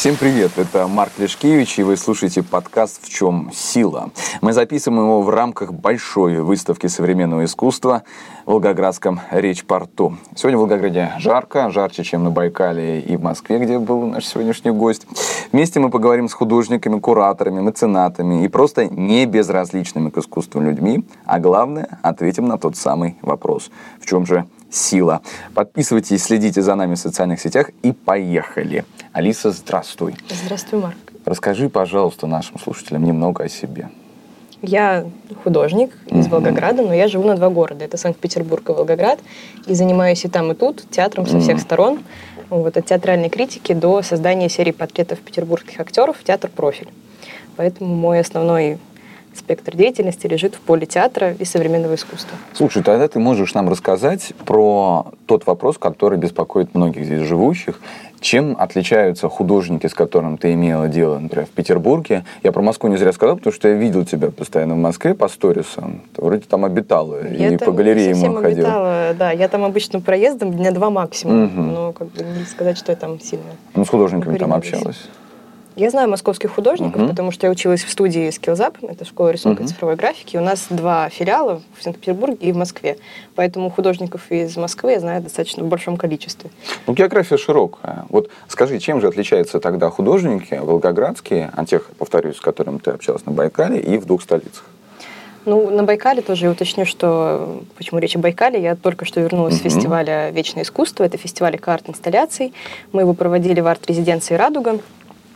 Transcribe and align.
Всем 0.00 0.16
привет, 0.16 0.52
это 0.56 0.86
Марк 0.88 1.12
Лешкевич, 1.18 1.78
и 1.78 1.82
вы 1.82 1.94
слушаете 1.98 2.42
подкаст 2.42 3.04
«В 3.04 3.10
чем 3.10 3.50
сила?». 3.52 4.08
Мы 4.40 4.54
записываем 4.54 5.02
его 5.02 5.20
в 5.20 5.28
рамках 5.28 5.74
большой 5.74 6.40
выставки 6.40 6.86
современного 6.86 7.44
искусства 7.44 8.04
в 8.46 8.52
Волгоградском 8.52 9.20
речь-порту. 9.30 10.16
Сегодня 10.34 10.56
в 10.56 10.60
Волгограде 10.60 11.12
жарко, 11.18 11.68
жарче, 11.68 12.02
чем 12.02 12.24
на 12.24 12.30
Байкале 12.30 13.00
и 13.00 13.14
в 13.18 13.22
Москве, 13.22 13.58
где 13.58 13.78
был 13.78 14.06
наш 14.06 14.24
сегодняшний 14.24 14.70
гость. 14.70 15.06
Вместе 15.52 15.80
мы 15.80 15.90
поговорим 15.90 16.30
с 16.30 16.32
художниками, 16.32 16.98
кураторами, 16.98 17.60
меценатами 17.60 18.42
и 18.42 18.48
просто 18.48 18.86
не 18.86 19.26
безразличными 19.26 20.08
к 20.08 20.16
искусству 20.16 20.62
людьми, 20.62 21.04
а 21.26 21.38
главное, 21.40 21.98
ответим 22.00 22.48
на 22.48 22.56
тот 22.56 22.74
самый 22.74 23.18
вопрос. 23.20 23.70
В 24.00 24.06
чем 24.06 24.24
же 24.24 24.46
сила. 24.70 25.20
Подписывайтесь, 25.54 26.22
следите 26.22 26.62
за 26.62 26.74
нами 26.74 26.94
в 26.94 26.98
социальных 26.98 27.40
сетях 27.40 27.70
и 27.82 27.92
поехали. 27.92 28.84
Алиса, 29.12 29.50
здравствуй. 29.50 30.14
Здравствуй, 30.28 30.80
Марк. 30.80 30.96
Расскажи, 31.24 31.68
пожалуйста, 31.68 32.26
нашим 32.26 32.58
слушателям 32.58 33.04
немного 33.04 33.44
о 33.44 33.48
себе. 33.48 33.90
Я 34.62 35.06
художник 35.42 35.96
из 36.06 36.26
mm 36.26 36.30
Волгограда, 36.30 36.82
но 36.82 36.92
я 36.92 37.08
живу 37.08 37.26
на 37.26 37.36
два 37.36 37.48
города. 37.48 37.84
Это 37.84 37.96
Санкт-Петербург 37.96 38.68
и 38.68 38.72
Волгоград. 38.72 39.18
И 39.66 39.74
занимаюсь 39.74 40.24
и 40.24 40.28
там, 40.28 40.52
и 40.52 40.54
тут 40.54 40.84
театром 40.90 41.26
со 41.26 41.40
всех 41.40 41.56
mm 41.56 41.60
сторон. 41.60 42.00
Вот, 42.50 42.76
от 42.76 42.84
театральной 42.84 43.30
критики 43.30 43.72
до 43.72 44.02
создания 44.02 44.48
серии 44.48 44.72
портретов 44.72 45.20
петербургских 45.20 45.78
актеров 45.78 46.16
«Театр 46.24 46.50
Профиль». 46.50 46.88
Поэтому 47.56 47.94
мой 47.94 48.20
основной 48.20 48.78
спектр 49.34 49.76
деятельности 49.76 50.26
лежит 50.26 50.54
в 50.54 50.60
поле 50.60 50.86
театра 50.86 51.32
и 51.32 51.44
современного 51.44 51.94
искусства. 51.94 52.36
Слушай, 52.52 52.82
тогда 52.82 53.08
ты 53.08 53.18
можешь 53.18 53.54
нам 53.54 53.68
рассказать 53.68 54.32
про 54.44 55.06
тот 55.26 55.46
вопрос, 55.46 55.78
который 55.78 56.18
беспокоит 56.18 56.74
многих 56.74 57.04
здесь 57.04 57.22
живущих. 57.22 57.80
Чем 58.20 58.54
отличаются 58.58 59.30
художники, 59.30 59.86
с 59.86 59.94
которым 59.94 60.36
ты 60.36 60.52
имела 60.52 60.88
дело, 60.88 61.18
например, 61.18 61.46
в 61.46 61.50
Петербурге? 61.50 62.24
Я 62.42 62.52
про 62.52 62.60
Москву 62.60 62.90
не 62.90 62.98
зря 62.98 63.12
сказал, 63.12 63.36
потому 63.36 63.54
что 63.54 63.68
я 63.68 63.74
видел 63.74 64.04
тебя 64.04 64.30
постоянно 64.30 64.74
в 64.74 64.78
Москве 64.78 65.14
по 65.14 65.26
сторисам. 65.28 66.02
Ты 66.14 66.22
вроде 66.22 66.42
там 66.42 66.66
обитала 66.66 67.26
я 67.26 67.48
и 67.48 67.56
по 67.56 67.72
галереям 67.72 68.34
ходила. 68.34 68.46
обитала, 68.46 69.14
да. 69.18 69.30
Я 69.30 69.48
там 69.48 69.64
обычно 69.64 70.00
проездом 70.00 70.52
дня 70.52 70.70
два 70.70 70.90
максимум. 70.90 71.44
Угу. 71.44 71.62
Но 71.62 71.92
как 71.92 72.08
бы 72.08 72.22
не 72.22 72.44
сказать, 72.44 72.76
что 72.76 72.92
я 72.92 72.96
там 72.96 73.18
сильно 73.20 73.44
Ну, 73.74 73.86
с 73.86 73.88
художниками 73.88 74.36
там 74.36 74.52
общалась? 74.52 75.08
Я 75.80 75.88
знаю 75.88 76.10
московских 76.10 76.50
художников, 76.50 77.00
uh-huh. 77.00 77.08
потому 77.08 77.30
что 77.30 77.46
я 77.46 77.50
училась 77.50 77.84
в 77.84 77.90
студии 77.90 78.28
SkillsUp, 78.28 78.86
это 78.86 79.06
школа 79.06 79.30
рисунка 79.30 79.62
uh-huh. 79.62 79.64
и 79.64 79.68
цифровой 79.68 79.96
графики. 79.96 80.36
У 80.36 80.42
нас 80.42 80.66
два 80.68 81.08
филиала 81.08 81.62
в 81.78 81.82
Санкт-Петербурге 81.82 82.36
и 82.38 82.52
в 82.52 82.56
Москве. 82.58 82.98
Поэтому 83.34 83.70
художников 83.70 84.30
из 84.30 84.58
Москвы 84.58 84.92
я 84.92 85.00
знаю 85.00 85.22
достаточно 85.22 85.64
в 85.64 85.68
большом 85.68 85.96
количестве. 85.96 86.50
Ну, 86.86 86.92
география 86.92 87.38
широкая. 87.38 88.04
Вот 88.10 88.28
скажи, 88.46 88.78
чем 88.78 89.00
же 89.00 89.08
отличаются 89.08 89.58
тогда 89.58 89.88
художники 89.88 90.52
волгоградские 90.52 91.50
от 91.56 91.70
тех, 91.70 91.88
повторюсь, 91.96 92.36
с 92.36 92.40
которыми 92.42 92.76
ты 92.76 92.90
общалась 92.90 93.24
на 93.24 93.32
Байкале 93.32 93.80
и 93.80 93.96
в 93.96 94.04
двух 94.04 94.20
столицах? 94.20 94.66
Ну, 95.46 95.70
на 95.70 95.84
Байкале 95.84 96.20
тоже 96.20 96.44
я 96.44 96.50
уточню, 96.50 96.84
что 96.84 97.62
почему 97.78 98.00
речь 98.00 98.14
о 98.16 98.18
Байкале. 98.18 98.60
Я 98.60 98.76
только 98.76 99.06
что 99.06 99.22
вернулась 99.22 99.54
uh-huh. 99.54 99.70
с 99.70 99.72
фестиваля 99.72 100.28
«Вечное 100.28 100.64
искусство». 100.64 101.04
Это 101.04 101.16
фестиваль 101.16 101.56
арт-инсталляций. 101.56 102.52
Мы 102.92 103.00
его 103.00 103.14
проводили 103.14 103.62
в 103.62 103.66
арт-резиденции 103.66 104.34
«Радуга». 104.34 104.78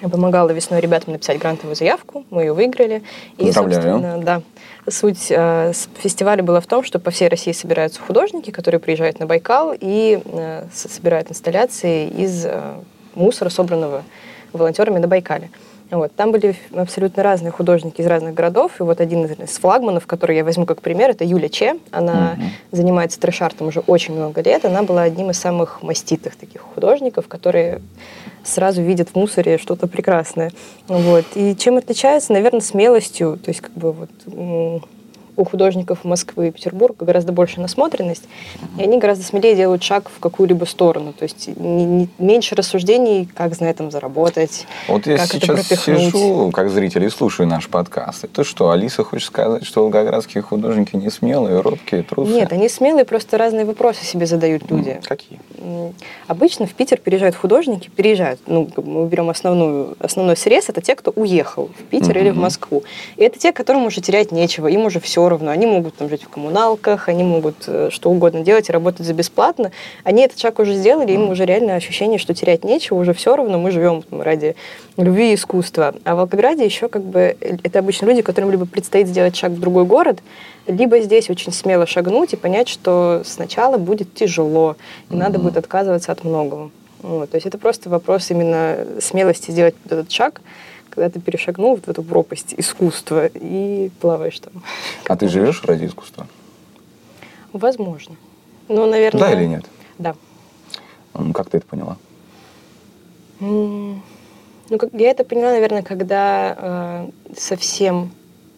Я 0.05 0.11
помогала 0.11 0.51
весной 0.51 0.81
ребятам 0.81 1.15
написать 1.15 1.39
грантовую 1.39 1.75
заявку, 1.77 2.27
мы 2.29 2.43
ее 2.43 2.53
выиграли. 2.53 3.03
И, 3.39 3.51
собственно, 3.51 4.19
да, 4.19 4.43
суть 4.87 5.29
э, 5.31 5.73
фестиваля 5.97 6.43
была 6.43 6.61
в 6.61 6.67
том, 6.67 6.85
что 6.85 6.99
по 6.99 7.11
всей 7.11 7.29
России 7.29 7.53
собираются 7.53 8.03
художники, 8.03 8.51
которые 8.51 8.81
приезжают 8.81 9.19
на 9.19 9.25
Байкал 9.25 9.75
и 9.75 10.21
э, 10.23 10.67
собирают 10.75 11.31
инсталляции 11.31 12.07
из 12.07 12.45
э, 12.45 12.75
мусора, 13.15 13.49
собранного 13.49 14.03
волонтерами 14.53 14.98
на 14.98 15.09
Байкале. 15.09 15.48
Вот. 15.95 16.15
Там 16.15 16.33
были 16.33 16.55
абсолютно 16.75 17.23
разные 17.23 17.53
художники 17.53 18.01
из 18.01 18.07
разных 18.07 18.35
городов. 18.35 18.81
И 18.81 18.83
вот 18.83 19.01
один 19.01 19.25
из 19.25 19.59
флагманов, 19.59 20.07
который 20.07 20.37
я 20.37 20.45
возьму 20.45 20.67
как 20.67 20.81
пример, 20.83 21.11
это 21.11 21.25
Юля 21.25 21.49
Че. 21.49 21.79
Она 21.91 22.37
mm-hmm. 22.37 22.77
занимается 22.77 23.21
трэш-артом 23.21 23.69
уже 23.69 23.81
очень 23.81 24.15
много 24.15 24.43
лет. 24.43 24.65
Она 24.65 24.83
была 24.83 25.03
одним 25.03 25.31
из 25.31 25.39
самых 25.39 25.83
маститых 25.83 26.37
таких 26.37 26.63
художников, 26.63 27.29
которые 27.29 27.81
сразу 28.43 28.83
видят 28.83 29.11
в 29.11 29.15
мусоре 29.15 29.59
что-то 29.59 29.87
прекрасное. 29.87 30.53
Вот. 30.89 31.25
И 31.35 31.57
чем 31.57 31.77
отличается, 31.77 32.33
наверное, 32.33 32.61
смелостью. 32.61 33.39
То 33.43 33.51
есть 33.51 33.61
как 33.61 33.73
бы 33.73 33.93
вот 33.93 34.11
у 35.36 35.45
художников 35.45 36.05
Москвы 36.05 36.48
и 36.48 36.50
Петербурга 36.50 37.05
гораздо 37.05 37.33
больше 37.33 37.61
насмотренность, 37.61 38.24
и 38.78 38.83
они 38.83 38.98
гораздо 38.98 39.24
смелее 39.24 39.56
делают 39.56 39.83
шаг 39.83 40.11
в 40.14 40.20
какую-либо 40.20 40.64
сторону. 40.64 41.12
То 41.12 41.24
есть 41.24 41.48
не, 41.56 41.84
не, 41.84 42.08
меньше 42.18 42.55
рассуждений, 42.55 43.28
как 43.34 43.58
на 43.61 43.67
этом 43.67 43.90
заработать, 43.90 44.67
Вот 44.89 45.06
я 45.06 45.18
сейчас 45.27 45.67
сижу, 45.68 46.50
как 46.50 46.70
зритель, 46.70 47.05
и 47.05 47.08
слушаю 47.08 47.48
наш 47.48 47.68
подкаст. 47.68 48.24
Это 48.24 48.45
что, 48.45 48.70
Алиса 48.70 49.05
хочет 49.05 49.28
сказать, 49.28 49.64
что 49.64 49.83
волгоградские 49.83 50.42
художники 50.42 50.96
не 50.96 51.11
смелые, 51.11 51.61
робкие, 51.61 52.02
трусы? 52.02 52.33
Нет, 52.33 52.52
они 52.52 52.68
смелые, 52.68 53.05
просто 53.05 53.39
разные 53.39 53.64
вопросы 53.64 54.05
себе 54.05 54.27
задают 54.27 54.70
люди. 54.70 55.01
Какие? 55.05 55.40
Обычно 56.27 56.66
в 56.66 56.74
Питер 56.74 56.98
переезжают 56.98 57.36
художники, 57.36 57.89
переезжают, 57.89 58.40
ну, 58.46 58.68
мы 58.77 59.06
берем 59.06 59.30
основную, 59.30 59.96
основной 59.98 60.36
срез, 60.36 60.68
это 60.68 60.80
те, 60.80 60.95
кто 60.95 61.12
уехал 61.14 61.70
в 61.78 61.83
Питер 61.84 62.16
mm-hmm. 62.16 62.20
или 62.20 62.30
в 62.30 62.36
Москву. 62.36 62.83
И 63.16 63.22
это 63.22 63.39
те, 63.39 63.52
которым 63.52 63.86
уже 63.86 64.01
терять 64.01 64.33
нечего, 64.33 64.66
им 64.68 64.84
уже 64.84 65.01
все 65.01 65.23
равно. 65.29 65.51
Они 65.51 65.67
могут 65.67 65.96
там 65.96 66.08
жить 66.08 66.23
в 66.24 66.29
коммуналках, 66.29 67.08
они 67.08 67.24
могут 67.24 67.57
э, 67.67 67.89
что 67.90 68.11
угодно 68.11 68.40
делать 68.40 68.68
и 68.68 68.73
работать 68.73 69.07
за 69.07 69.14
бесплатно. 69.14 69.73
Они 70.02 70.23
этот 70.23 70.39
шаг 70.39 70.58
уже 70.58 70.74
сделали, 70.74 71.12
им 71.12 71.30
уже 71.30 71.45
реально 71.45 71.77
ощущение, 71.77 72.18
что 72.18 72.35
терять 72.35 72.64
нечего, 72.64 72.98
уже 72.98 73.12
все 73.12 73.36
равно, 73.36 73.58
мы 73.58 73.70
живем 73.70 74.02
там, 74.02 74.23
ради 74.23 74.57
любви 74.96 75.33
и 75.33 75.34
искусства. 75.34 75.95
А 76.05 76.14
в 76.14 76.18
Волгограде 76.18 76.64
еще 76.64 76.89
как 76.89 77.02
бы 77.02 77.36
это 77.40 77.79
обычно 77.79 78.07
люди, 78.07 78.23
которым 78.23 78.51
либо 78.51 78.67
предстоит 78.67 79.08
сделать 79.08 79.36
шаг 79.36 79.52
в 79.52 79.61
другой 79.61 79.84
город, 79.84 80.20
либо 80.67 81.01
здесь 81.01 81.30
очень 81.30 81.52
смело 81.52 81.86
шагнуть 81.86 82.33
и 82.33 82.36
понять, 82.36 82.68
что 82.68 83.23
сначала 83.24 83.77
будет 83.77 84.14
тяжело, 84.14 84.77
и 85.08 85.13
mm-hmm. 85.13 85.17
надо 85.17 85.39
будет 85.39 85.57
отказываться 85.57 86.13
от 86.13 86.24
многого. 86.24 86.70
Вот, 87.02 87.30
то 87.30 87.36
есть 87.36 87.46
это 87.46 87.58
просто 87.58 87.90
вопрос 87.90 88.30
именно 88.30 88.79
смелости 88.98 89.51
сделать 89.51 89.74
этот 89.84 90.11
шаг, 90.11 90.40
когда 90.95 91.11
ты 91.11 91.21
перешагнул 91.21 91.77
в 91.77 91.89
эту 91.89 92.03
пропасть 92.03 92.55
искусства 92.57 93.27
и 93.27 93.91
плаваешь 94.01 94.39
там. 94.39 94.63
А 95.09 95.17
ты 95.17 95.29
живешь 95.29 95.63
ради 95.65 95.87
искусства? 95.87 96.27
Возможно. 97.53 98.17
Ну, 98.69 98.87
наверное... 98.87 99.21
Да 99.21 99.33
или 99.33 99.47
нет? 99.47 99.65
Да. 99.99 100.15
Как 101.33 101.51
ты 101.51 101.59
это 101.59 101.67
поняла? 101.67 101.97
Ну, 103.41 104.01
как, 104.79 104.93
я 104.93 105.11
это 105.11 105.25
поняла, 105.25 105.51
наверное, 105.51 105.83
когда 105.83 106.57
э, 106.57 107.11
совсем 107.37 108.11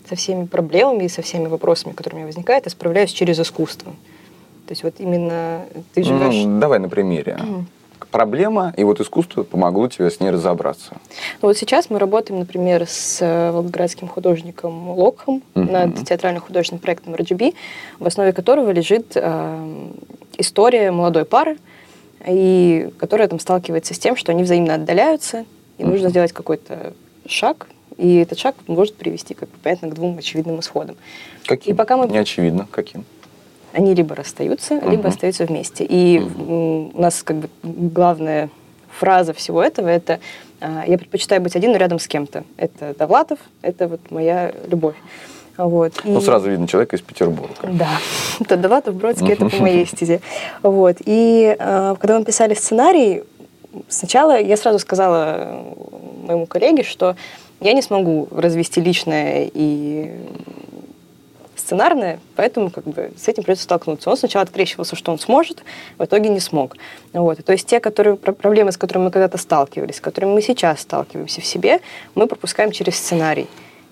со 0.09 0.15
всеми 0.15 0.47
проблемами 0.47 1.05
и 1.05 1.09
со 1.09 1.23
всеми 1.23 1.49
вопросами, 1.49 1.93
которые 1.93 2.15
у 2.15 2.19
меня 2.19 2.27
возникают, 2.27 2.67
я 2.67 2.71
справляюсь 2.71 3.11
через 3.11 3.41
искусство. 3.41 3.93
То 4.67 4.73
есть 4.73 4.85
вот 4.85 4.95
именно 4.99 5.67
ты 5.95 6.05
живешь... 6.05 6.45
Ну, 6.45 6.61
давай 6.61 6.79
на 6.79 6.89
примере. 6.89 7.39
Mm 7.41 7.65
проблема, 8.17 8.73
и 8.79 8.83
вот 8.83 8.99
искусство 8.99 9.43
помогло 9.43 9.89
тебе 9.89 10.11
с 10.11 10.21
ней 10.21 10.31
разобраться. 10.31 10.97
Ну 11.43 11.49
вот 11.49 11.59
сейчас 11.59 11.91
мы 11.91 11.99
работаем, 11.99 12.41
например, 12.41 12.87
с 12.87 13.19
э, 13.21 13.51
волгоградским 13.51 14.09
художником 14.09 14.89
Локхом 14.89 15.43
uh-huh. 15.55 15.71
над 15.71 16.09
театрально-художественным 16.09 16.81
проектом 16.81 17.15
RGB, 17.15 17.55
в 17.99 18.07
основе 18.07 18.33
которого 18.33 18.71
лежит 18.71 19.13
э, 19.17 19.89
история 20.39 20.93
молодой 20.93 21.27
пары, 21.27 21.59
и 22.27 22.89
которая 22.99 23.29
там 23.29 23.39
сталкивается 23.39 23.93
с 23.93 23.99
тем, 23.99 24.17
что 24.17 24.33
они 24.33 24.45
взаимно 24.45 24.77
отдаляются, 24.77 25.45
и 25.77 25.83
uh-huh. 25.83 25.87
нужно 25.87 26.09
сделать 26.09 26.33
какой-то 26.33 26.95
шаг, 27.27 27.67
и 27.99 28.17
этот 28.17 28.39
шаг 28.39 28.55
может 28.67 28.97
привести, 28.97 29.35
как 29.35 29.51
понятно, 29.63 29.91
к 29.91 29.95
двум 29.95 30.17
очевидным 30.17 30.61
исходам. 30.61 30.97
Каким? 31.45 31.75
И 31.75 31.77
пока 31.77 31.99
мы... 31.99 32.09
Не 32.09 32.17
очевидно. 32.17 32.67
Каким? 32.71 33.05
Они 33.77 33.95
либо 33.95 34.15
расстаются, 34.15 34.75
uh-huh. 34.75 34.91
либо 34.91 35.09
остаются 35.09 35.45
вместе. 35.45 35.85
И 35.85 36.19
uh-huh. 36.19 36.93
у 36.95 37.01
нас 37.01 37.23
как 37.23 37.37
бы 37.37 37.49
главная 37.63 38.49
фраза 38.99 39.35
всего 39.35 39.63
этого 39.63 39.89
это 39.89 40.19
а, 40.61 40.85
«я 40.87 40.97
предпочитаю 40.97 41.43
быть 41.43 41.55
один, 41.55 41.73
но 41.73 41.77
рядом 41.77 41.99
с 41.99 42.09
кем-то». 42.09 42.45
Это 42.57 42.95
Довлатов, 42.99 43.39
это 43.61 43.87
вот 43.87 44.01
моя 44.11 44.53
любовь. 44.67 44.97
Вот. 45.59 45.93
Ну, 46.05 46.21
сразу 46.23 46.51
видно 46.51 46.67
человека 46.67 46.97
из 46.97 47.03
Петербурга. 47.03 47.55
Да. 47.63 47.99
Это 48.41 48.57
Довлатов, 48.57 48.95
Бродский, 48.95 49.33
это 49.33 49.49
по 49.49 49.57
моей 49.57 49.87
стезе. 49.95 50.21
Вот. 50.63 50.97
И 51.07 51.57
э, 51.59 51.95
когда 51.99 52.19
мы 52.19 52.27
писали 52.27 52.53
сценарий, 52.53 53.23
сначала 53.89 54.39
я 54.39 54.59
сразу 54.59 54.79
сказала 54.79 55.65
моему 56.27 56.47
коллеге, 56.47 56.83
что 56.83 57.17
я 57.61 57.73
не 57.73 57.81
смогу 57.81 58.29
развести 58.31 58.83
личное 58.83 59.51
и 59.53 60.13
сценарное, 61.67 62.21
поэтому 62.37 62.71
как 62.71 62.85
бы 62.85 63.11
с 63.17 63.27
этим 63.27 63.43
придется 63.43 63.65
столкнуться. 63.65 64.09
Он 64.09 64.17
сначала 64.17 64.45
открещивался, 64.45 64.95
что 64.95 65.11
он 65.11 65.19
сможет, 65.19 65.63
в 65.99 66.05
итоге 66.05 66.29
не 66.29 66.39
смог. 66.39 66.77
Вот. 67.13 67.45
То 67.45 67.53
есть 67.53 67.67
те 67.67 67.81
которые, 67.81 68.17
проблемы, 68.17 68.71
с 68.71 68.77
которыми 68.77 69.05
мы 69.05 69.11
когда-то 69.11 69.37
сталкивались, 69.37 69.97
с 69.97 70.01
которыми 70.01 70.35
мы 70.35 70.43
сейчас 70.43 70.81
сталкиваемся 70.81 71.41
в 71.41 71.45
себе, 71.45 71.81
мы 72.15 72.29
пропускаем 72.29 72.71
через 72.71 72.97
сценарий. 72.97 73.49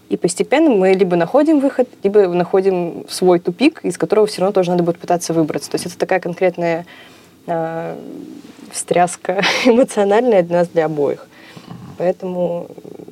И 0.09 0.17
постепенно 0.17 0.71
мы 0.71 0.93
либо 0.93 1.17
находим 1.17 1.59
выход, 1.59 1.89
либо 2.05 2.29
находим 2.29 3.07
свой 3.09 3.41
тупик, 3.41 3.81
из 3.85 3.99
которого 3.99 4.27
все 4.27 4.43
равно 4.43 4.53
тоже 4.53 4.71
надо 4.71 4.85
будет 4.85 4.99
пытаться 4.99 5.33
выбраться. 5.33 5.71
То 5.71 5.75
есть 5.77 5.87
это 5.87 5.99
такая 5.99 6.21
конкретная 6.21 6.87
э, 7.47 7.97
встряска 8.71 9.43
эмоциональная 9.65 10.43
для 10.43 10.59
нас, 10.59 10.69
для 10.69 10.85
обоих. 10.85 11.27
Поэтому 11.99 12.69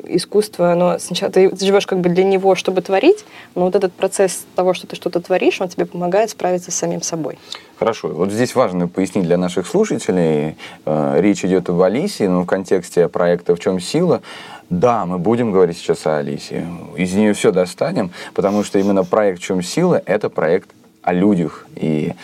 искусство, 0.07 0.73
оно 0.73 0.99
сначала 0.99 1.33
ты 1.33 1.55
живешь 1.57 1.87
как 1.87 2.01
бы 2.01 2.09
для 2.09 2.25
него, 2.25 2.55
чтобы 2.55 2.83
творить, 2.83 3.25
но 3.55 3.63
вот 3.67 3.75
этот 3.75 3.93
процесс 3.93 4.45
того, 4.55 4.75
что 4.75 4.87
ты 4.87 4.97
что-то 4.97 5.21
творишь, 5.21 5.61
он 5.61 5.69
тебе 5.69 5.87
помогает 5.87 6.31
справиться 6.31 6.71
с 6.71 6.75
самим 6.75 7.03
собой. 7.03 7.39
Хорошо. 7.79 8.09
Вот 8.09 8.31
здесь 8.31 8.55
важно 8.55 8.89
пояснить 8.89 9.25
для 9.25 9.37
наших 9.37 9.67
слушателей. 9.67 10.57
Э, 10.85 11.21
речь 11.21 11.45
идет 11.45 11.69
об 11.69 11.81
Алисе, 11.81 12.29
но 12.29 12.43
в 12.43 12.47
контексте 12.47 13.09
проекта 13.09 13.55
«В 13.57 13.61
чем 13.61 13.81
сила?» 13.81 14.23
Да, 14.71 15.05
мы 15.05 15.19
будем 15.19 15.53
говорить 15.53 15.77
сейчас 15.77 16.07
о 16.07 16.19
Алисе. 16.19 16.67
Из 16.97 17.13
нее 17.13 17.35
все 17.35 17.53
достанем, 17.53 18.11
потому 18.35 18.65
что 18.65 18.79
именно 18.79 19.05
проект 19.05 19.41
«В 19.41 19.43
чем 19.43 19.63
сила»— 19.63 20.01
это 20.07 20.31
проект 20.31 20.71
о 21.03 21.13
людях. 21.13 21.67
И 21.77 22.15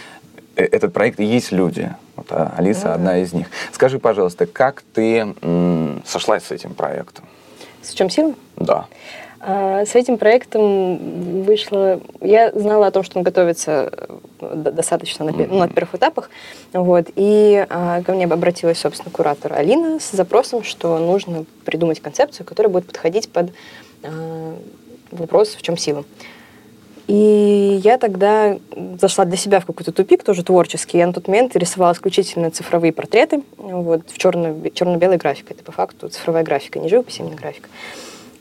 э, 0.56 0.64
этот 0.64 0.92
проект 0.92 1.20
и 1.20 1.24
есть 1.24 1.52
люди. 1.52 1.90
Вот 2.28 2.38
а 2.38 2.54
Алиса 2.56 2.84
да. 2.84 2.94
одна 2.94 3.18
из 3.18 3.32
них. 3.32 3.48
Скажи, 3.72 3.98
пожалуйста, 3.98 4.46
как 4.46 4.82
ты 4.92 5.34
м, 5.40 6.02
сошлась 6.06 6.44
с 6.44 6.50
этим 6.50 6.74
проектом? 6.74 7.24
С 7.82 7.92
чем 7.92 8.10
сила? 8.10 8.34
Да. 8.56 8.86
А, 9.40 9.84
с 9.84 9.94
этим 9.94 10.18
проектом 10.18 11.44
вышло... 11.44 12.00
Я 12.20 12.50
знала 12.52 12.88
о 12.88 12.90
том, 12.90 13.02
что 13.02 13.18
он 13.18 13.24
готовится 13.24 13.92
э, 14.40 14.54
достаточно 14.72 15.24
на, 15.24 15.32
ну, 15.32 15.58
на 15.58 15.68
первых 15.68 15.94
этапах. 15.94 16.30
Вот, 16.72 17.06
и 17.14 17.64
а, 17.70 18.02
ко 18.02 18.12
мне 18.12 18.24
обратилась, 18.24 18.78
собственно, 18.78 19.10
куратор 19.10 19.52
Алина 19.52 20.00
с 20.00 20.10
запросом, 20.10 20.64
что 20.64 20.98
нужно 20.98 21.44
придумать 21.64 22.00
концепцию, 22.00 22.46
которая 22.46 22.72
будет 22.72 22.86
подходить 22.86 23.30
под 23.30 23.52
а, 24.02 24.56
вопрос 25.12 25.54
«в 25.54 25.62
чем 25.62 25.76
сила?». 25.76 26.04
И 27.08 27.80
я 27.82 27.96
тогда 27.96 28.58
зашла 29.00 29.24
для 29.24 29.38
себя 29.38 29.60
в 29.60 29.66
какой-то 29.66 29.92
тупик, 29.92 30.22
тоже 30.22 30.44
творческий. 30.44 30.98
Я 30.98 31.06
на 31.06 31.14
тот 31.14 31.26
момент 31.26 31.56
рисовала 31.56 31.94
исключительно 31.94 32.50
цифровые 32.50 32.92
портреты, 32.92 33.42
вот, 33.56 34.02
в 34.10 34.18
черно- 34.18 34.70
черно-белой 34.70 35.16
графике. 35.16 35.54
Это 35.54 35.64
по 35.64 35.72
факту 35.72 36.10
цифровая 36.10 36.44
графика, 36.44 36.78
не 36.78 36.88
живопись, 36.90 37.16
а 37.18 37.22
именно 37.22 37.36
графика. 37.36 37.70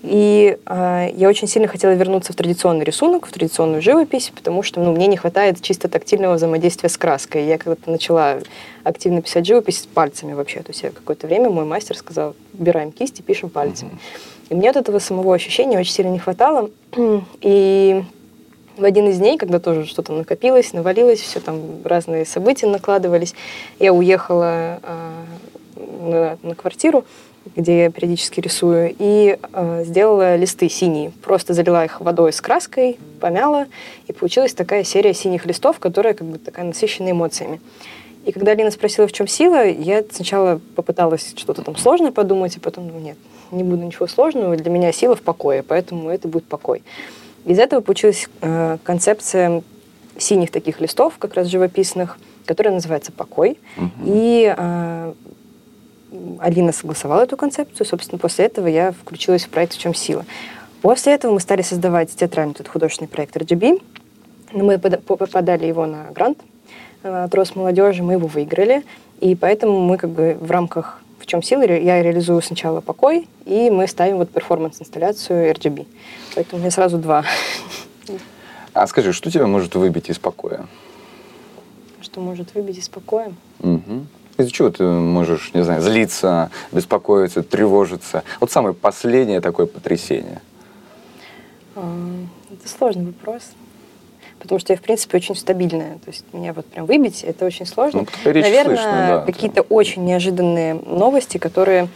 И 0.03 0.57
э, 0.65 1.09
я 1.15 1.29
очень 1.29 1.47
сильно 1.47 1.69
хотела 1.69 1.91
вернуться 1.91 2.33
в 2.33 2.35
традиционный 2.35 2.83
рисунок, 2.83 3.25
в 3.25 3.31
традиционную 3.31 3.81
живопись, 3.81 4.31
потому 4.35 4.63
что 4.63 4.81
ну, 4.81 4.91
мне 4.91 5.07
не 5.07 5.15
хватает 5.15 5.61
чисто 5.61 5.87
тактильного 5.87 6.35
взаимодействия 6.35 6.89
с 6.89 6.97
краской. 6.97 7.45
Я 7.45 7.57
когда-то 7.57 7.89
начала 7.89 8.39
активно 8.83 9.21
писать 9.21 9.47
живопись 9.47 9.81
с 9.81 9.85
пальцами 9.85 10.33
вообще. 10.33 10.59
То 10.59 10.71
есть 10.71 10.83
я 10.83 10.91
какое-то 10.91 11.25
время 11.25 11.49
мой 11.49 11.65
мастер 11.65 11.95
сказал, 11.95 12.35
убираем 12.53 12.91
кисти, 12.91 13.21
пишем 13.21 13.49
пальцами. 13.49 13.97
И 14.49 14.55
мне 14.55 14.69
от 14.69 14.75
этого 14.75 14.99
самого 14.99 15.33
ощущения 15.33 15.79
очень 15.79 15.93
сильно 15.93 16.11
не 16.11 16.19
хватало. 16.19 16.69
И 17.41 18.03
в 18.77 18.83
один 18.83 19.07
из 19.09 19.17
дней, 19.17 19.37
когда 19.37 19.59
тоже 19.59 19.85
что-то 19.85 20.13
накопилось, 20.13 20.73
навалилось, 20.73 21.19
все 21.19 21.39
там 21.39 21.61
разные 21.83 22.25
события 22.25 22.67
накладывались, 22.67 23.33
я 23.79 23.93
уехала 23.93 24.79
э, 24.83 25.23
на, 26.01 26.37
на 26.43 26.55
квартиру, 26.55 27.03
где 27.55 27.83
я 27.83 27.91
периодически 27.91 28.39
рисую, 28.39 28.93
и 28.97 29.37
э, 29.53 29.83
сделала 29.85 30.35
листы 30.35 30.69
синие. 30.69 31.11
Просто 31.23 31.53
залила 31.53 31.85
их 31.85 32.01
водой 32.01 32.33
с 32.33 32.41
краской, 32.41 32.97
помяла, 33.19 33.67
и 34.07 34.13
получилась 34.13 34.53
такая 34.53 34.83
серия 34.83 35.13
синих 35.13 35.45
листов, 35.45 35.79
которая 35.79 36.13
как 36.13 36.27
бы 36.27 36.37
такая 36.37 36.65
насыщенная 36.65 37.11
эмоциями. 37.11 37.59
И 38.25 38.31
когда 38.33 38.51
Алина 38.51 38.71
спросила, 38.71 39.07
в 39.07 39.13
чем 39.13 39.27
сила, 39.27 39.65
я 39.65 40.03
сначала 40.11 40.59
попыталась 40.75 41.33
что-то 41.37 41.61
там 41.61 41.77
сложное 41.77 42.11
подумать, 42.11 42.57
и 42.57 42.59
потом, 42.59 42.87
ну 42.87 42.99
нет, 42.99 43.17
не 43.51 43.63
буду 43.63 43.83
ничего 43.83 44.07
сложного, 44.07 44.57
для 44.57 44.69
меня 44.69 44.91
сила 44.91 45.15
в 45.15 45.21
покое, 45.21 45.63
поэтому 45.63 46.09
это 46.09 46.27
будет 46.27 46.45
покой. 46.45 46.83
Из 47.47 47.59
этого 47.59 47.79
получилась 47.79 48.27
э, 48.41 48.77
концепция 48.83 49.63
синих 50.17 50.51
таких 50.51 50.81
листов, 50.81 51.13
как 51.17 51.33
раз 51.35 51.47
живописных, 51.47 52.19
которая 52.45 52.73
называется 52.73 53.13
«Покой». 53.13 53.57
Угу. 53.77 53.89
И 54.05 54.53
э, 54.55 55.13
Алина 56.39 56.73
согласовала 56.73 57.21
эту 57.21 57.37
концепцию. 57.37 57.87
Собственно, 57.87 58.19
после 58.19 58.45
этого 58.45 58.67
я 58.67 58.91
включилась 58.91 59.45
в 59.45 59.49
проект 59.49 59.73
«В 59.73 59.79
чем 59.79 59.95
сила?». 59.95 60.25
После 60.81 61.13
этого 61.13 61.33
мы 61.33 61.39
стали 61.39 61.61
создавать 61.61 62.13
театральный 62.13 62.53
тут 62.53 62.67
художественный 62.67 63.07
проект 63.07 63.37
RGB. 63.37 63.81
Мы 64.51 64.77
подали 64.77 65.65
его 65.65 65.85
на 65.85 66.11
грант 66.11 66.39
э, 67.03 67.23
от 67.23 67.33
Росмолодежи, 67.33 68.03
мы 68.03 68.13
его 68.13 68.27
выиграли. 68.27 68.83
И 69.21 69.35
поэтому 69.35 69.79
мы 69.79 69.97
как 69.97 70.09
бы 70.09 70.37
в 70.37 70.51
рамках 70.51 71.01
чем 71.27 71.43
сила? 71.43 71.61
Я 71.63 72.01
реализую 72.01 72.41
сначала 72.41 72.81
покой, 72.81 73.27
и 73.45 73.69
мы 73.69 73.85
ставим 73.87 74.17
вот 74.17 74.31
перформанс-инсталляцию 74.31 75.51
RGB. 75.51 75.85
Поэтому 76.33 76.57
у 76.57 76.61
меня 76.61 76.71
сразу 76.71 76.97
два. 76.97 77.23
А 78.73 78.87
скажи, 78.87 79.13
что 79.13 79.29
тебя 79.29 79.45
может 79.45 79.75
выбить 79.75 80.09
из 80.09 80.17
покоя? 80.17 80.65
Что 82.01 82.21
может 82.21 82.55
выбить 82.55 82.77
из 82.77 82.89
покоя? 82.89 83.33
Угу. 83.59 84.05
Из-за 84.37 84.51
чего 84.51 84.69
ты 84.69 84.83
можешь, 84.83 85.53
не 85.53 85.63
знаю, 85.63 85.81
злиться, 85.81 86.49
беспокоиться, 86.71 87.43
тревожиться? 87.43 88.23
Вот 88.39 88.51
самое 88.51 88.73
последнее 88.73 89.41
такое 89.41 89.65
потрясение. 89.65 90.41
Это 91.75 92.67
сложный 92.67 93.07
вопрос 93.07 93.43
потому 94.39 94.59
что 94.59 94.73
я, 94.73 94.77
в 94.77 94.81
принципе, 94.81 95.17
очень 95.17 95.35
стабильная. 95.35 95.95
То 96.05 96.11
есть 96.11 96.25
меня 96.33 96.53
вот 96.53 96.65
прям 96.65 96.85
выбить, 96.85 97.23
это 97.23 97.45
очень 97.45 97.65
сложно. 97.65 98.05
Ну, 98.25 98.31
Наверное, 98.31 98.75
слышно, 98.75 99.07
да, 99.07 99.23
какие-то 99.25 99.63
да. 99.63 99.67
очень 99.69 100.05
неожиданные 100.05 100.75
новости, 100.75 101.37
которые 101.37 101.87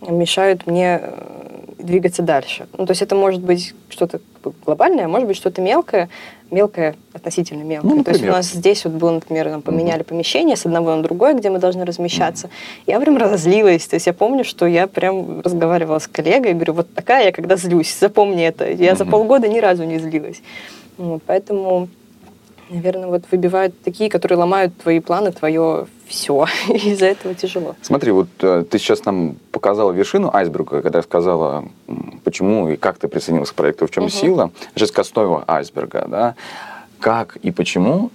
мешают 0.00 0.66
мне 0.66 1.00
э, 1.02 1.44
двигаться 1.78 2.22
дальше. 2.22 2.66
Ну, 2.76 2.86
то 2.86 2.92
есть 2.92 3.02
это 3.02 3.14
может 3.14 3.40
быть 3.40 3.74
что-то 3.88 4.20
глобальное, 4.64 5.06
а 5.06 5.08
может 5.08 5.28
быть 5.28 5.36
что-то 5.36 5.62
мелкое, 5.62 6.08
мелкое, 6.50 6.94
относительно 7.12 7.62
мелкое. 7.62 7.90
Ну, 7.90 8.04
то 8.04 8.10
есть 8.10 8.22
у 8.22 8.28
нас 8.28 8.46
здесь 8.46 8.84
вот 8.84 8.94
было, 8.94 9.12
например, 9.12 9.50
нам 9.50 9.62
поменяли 9.62 10.00
угу. 10.00 10.10
помещение 10.10 10.56
с 10.56 10.66
одного 10.66 10.94
на 10.94 11.02
другое, 11.02 11.34
где 11.34 11.50
мы 11.50 11.58
должны 11.58 11.84
размещаться. 11.84 12.46
Угу. 12.46 12.52
Я 12.86 13.00
прям 13.00 13.16
разозлилась. 13.16 13.86
То 13.86 13.96
есть 13.96 14.06
я 14.06 14.12
помню, 14.12 14.44
что 14.44 14.66
я 14.66 14.86
прям 14.86 15.40
разговаривала 15.40 15.98
с 15.98 16.06
коллегой 16.06 16.50
и 16.50 16.54
говорю, 16.54 16.74
вот 16.74 16.94
такая 16.94 17.26
я, 17.26 17.32
когда 17.32 17.56
злюсь, 17.56 17.96
запомни 17.98 18.44
это. 18.44 18.70
Я 18.70 18.92
угу. 18.92 18.98
за 18.98 19.06
полгода 19.06 19.48
ни 19.48 19.58
разу 19.58 19.84
не 19.84 19.98
злилась. 19.98 20.42
Вот, 20.96 21.22
поэтому, 21.26 21.88
наверное, 22.70 23.08
вот 23.08 23.24
выбивают 23.30 23.74
такие, 23.82 24.08
которые 24.10 24.38
ломают 24.38 24.76
твои 24.78 25.00
планы, 25.00 25.32
твое 25.32 25.86
все. 26.06 26.46
Из-за 26.68 27.06
этого 27.06 27.34
тяжело. 27.34 27.74
Смотри, 27.82 28.12
вот 28.12 28.28
э, 28.40 28.64
ты 28.70 28.78
сейчас 28.78 29.04
нам 29.04 29.36
показала 29.50 29.92
вершину 29.92 30.30
айсберга, 30.32 30.82
когда 30.82 31.02
сказала, 31.02 31.64
почему 32.24 32.68
и 32.68 32.76
как 32.76 32.98
ты 32.98 33.08
присоединился 33.08 33.52
к 33.52 33.56
проекту 33.56 33.86
«В 33.86 33.90
чем 33.90 34.04
угу. 34.04 34.10
сила?» 34.10 34.50
жесткостного 34.74 35.44
айсберга, 35.46 36.06
да? 36.08 36.34
Как 37.00 37.36
и 37.36 37.50
почему 37.50 38.10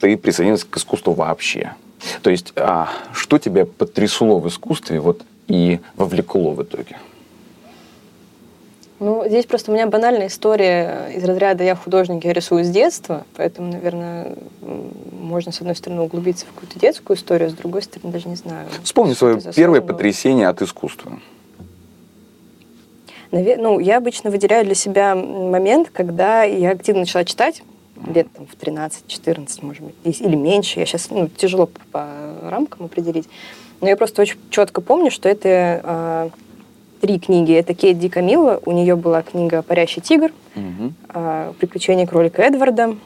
ты 0.00 0.16
присоединился 0.16 0.66
к 0.66 0.76
искусству 0.76 1.12
вообще? 1.12 1.74
То 2.22 2.30
есть, 2.30 2.52
а, 2.56 2.88
что 3.12 3.38
тебя 3.38 3.66
потрясло 3.66 4.38
в 4.38 4.48
искусстве 4.48 5.00
вот, 5.00 5.22
и 5.48 5.80
вовлекло 5.96 6.52
в 6.52 6.62
итоге? 6.62 6.96
Ну, 9.00 9.24
здесь 9.26 9.46
просто 9.46 9.70
у 9.70 9.74
меня 9.74 9.86
банальная 9.86 10.26
история 10.26 11.10
из 11.16 11.24
разряда 11.24 11.64
«я 11.64 11.74
художник, 11.74 12.22
я 12.26 12.34
рисую 12.34 12.64
с 12.64 12.68
детства», 12.68 13.24
поэтому, 13.34 13.72
наверное, 13.72 14.36
можно, 15.10 15.52
с 15.52 15.60
одной 15.62 15.74
стороны, 15.74 16.02
углубиться 16.02 16.44
в 16.44 16.52
какую-то 16.52 16.78
детскую 16.78 17.16
историю, 17.16 17.48
а 17.48 17.50
с 17.50 17.54
другой 17.54 17.80
стороны, 17.80 18.12
даже 18.12 18.28
не 18.28 18.36
знаю. 18.36 18.68
Вспомни 18.84 19.14
свое 19.14 19.40
первое 19.56 19.80
потрясение 19.80 20.48
от 20.48 20.60
искусства. 20.60 21.18
Ну, 23.30 23.78
я 23.78 23.96
обычно 23.96 24.30
выделяю 24.30 24.66
для 24.66 24.74
себя 24.74 25.14
момент, 25.14 25.88
когда 25.90 26.42
я 26.42 26.70
активно 26.70 27.00
начала 27.00 27.24
читать, 27.24 27.62
лет 28.06 28.26
там, 28.34 28.46
в 28.46 28.54
13-14, 28.62 29.64
может 29.64 29.82
быть, 29.82 30.20
или 30.20 30.36
меньше. 30.36 30.78
Я 30.78 30.84
сейчас, 30.84 31.08
ну, 31.08 31.28
тяжело 31.28 31.70
по 31.90 32.06
рамкам 32.42 32.84
определить. 32.84 33.28
Но 33.80 33.88
я 33.88 33.96
просто 33.96 34.20
очень 34.20 34.36
четко 34.50 34.82
помню, 34.82 35.10
что 35.10 35.26
это 35.26 35.80
а, 35.84 36.30
три 37.00 37.18
книги. 37.18 37.52
Это 37.52 37.74
Кейт 37.74 37.98
Ди 37.98 38.08
Камилла, 38.08 38.60
у 38.64 38.72
нее 38.72 38.94
была 38.94 39.22
книга 39.22 39.62
«Парящий 39.62 40.02
тигр», 40.02 40.32
угу. 40.54 40.92
«Приключения 41.58 42.06
кролика 42.06 42.42
Эдварда». 42.42 42.96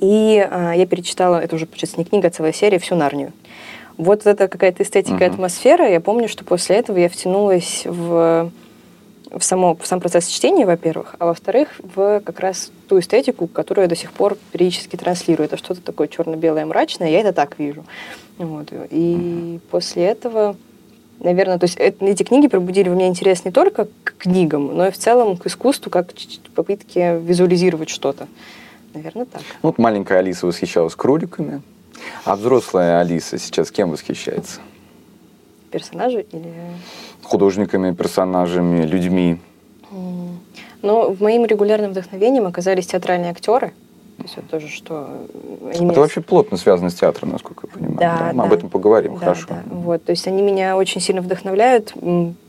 И 0.00 0.44
а, 0.50 0.72
я 0.72 0.84
перечитала, 0.84 1.36
это 1.36 1.54
уже, 1.54 1.66
получается, 1.66 1.98
не 1.98 2.04
книга, 2.04 2.26
а 2.26 2.30
целая 2.30 2.52
серия, 2.52 2.80
всю 2.80 2.96
Нарнию. 2.96 3.32
Вот 3.98 4.26
это 4.26 4.48
какая-то 4.48 4.82
эстетика, 4.82 5.14
угу. 5.14 5.24
атмосфера. 5.24 5.88
Я 5.88 6.00
помню, 6.00 6.28
что 6.28 6.44
после 6.44 6.76
этого 6.76 6.98
я 6.98 7.08
втянулась 7.08 7.82
в, 7.84 8.50
в, 9.30 9.40
само, 9.44 9.76
в 9.76 9.86
сам 9.86 10.00
процесс 10.00 10.26
чтения, 10.26 10.66
во-первых, 10.66 11.14
а 11.20 11.26
во-вторых, 11.26 11.68
в 11.94 12.20
как 12.24 12.40
раз 12.40 12.72
ту 12.88 12.98
эстетику, 12.98 13.46
которую 13.46 13.84
я 13.84 13.88
до 13.88 13.94
сих 13.94 14.10
пор 14.12 14.36
периодически 14.50 14.96
транслирую. 14.96 15.44
Это 15.44 15.56
что-то 15.56 15.82
такое 15.82 16.08
черно-белое, 16.08 16.66
мрачное, 16.66 17.10
я 17.10 17.20
это 17.20 17.32
так 17.32 17.58
вижу. 17.60 17.84
Вот. 18.38 18.72
И 18.90 19.52
угу. 19.54 19.60
после 19.70 20.04
этого 20.06 20.56
наверное, 21.22 21.58
то 21.58 21.64
есть 21.64 21.76
эти 21.78 22.22
книги 22.22 22.48
пробудили 22.48 22.88
в 22.88 22.94
меня 22.94 23.08
интерес 23.08 23.44
не 23.44 23.50
только 23.50 23.88
к 24.04 24.14
книгам, 24.18 24.76
но 24.76 24.86
и 24.86 24.90
в 24.90 24.98
целом 24.98 25.36
к 25.36 25.46
искусству, 25.46 25.90
как 25.90 26.08
попытки 26.54 27.18
визуализировать 27.20 27.88
что-то. 27.88 28.28
Наверное, 28.94 29.24
так. 29.24 29.42
Ну, 29.62 29.70
вот 29.70 29.78
маленькая 29.78 30.18
Алиса 30.18 30.46
восхищалась 30.46 30.94
кроликами, 30.94 31.62
а 32.24 32.36
взрослая 32.36 33.00
Алиса 33.00 33.38
сейчас 33.38 33.70
кем 33.70 33.90
восхищается? 33.90 34.60
Персонажи 35.70 36.26
или... 36.32 36.52
Художниками, 37.22 37.94
персонажами, 37.94 38.84
людьми. 38.84 39.38
Ну, 40.82 41.12
в 41.12 41.22
моим 41.22 41.46
регулярным 41.46 41.92
вдохновением 41.92 42.46
оказались 42.46 42.86
театральные 42.86 43.30
актеры– 43.30 43.72
то 44.22 44.28
есть 44.28 44.36
вот 44.36 44.48
тоже, 44.48 44.68
что... 44.68 45.08
Имеется... 45.62 45.84
Это 45.84 46.00
вообще 46.00 46.20
плотно 46.20 46.56
связано 46.56 46.90
с 46.90 46.94
театром, 46.94 47.30
насколько 47.30 47.66
я 47.66 47.72
понимаю. 47.72 47.98
Да, 47.98 48.30
Мы 48.32 48.38
да. 48.38 48.44
об 48.44 48.52
этом 48.52 48.68
поговорим, 48.70 49.14
Да, 49.14 49.20
хорошо. 49.20 49.46
да. 49.48 49.62
Вот, 49.66 50.04
то 50.04 50.10
есть 50.10 50.26
они 50.28 50.42
меня 50.42 50.76
очень 50.76 51.00
сильно 51.00 51.20
вдохновляют, 51.20 51.92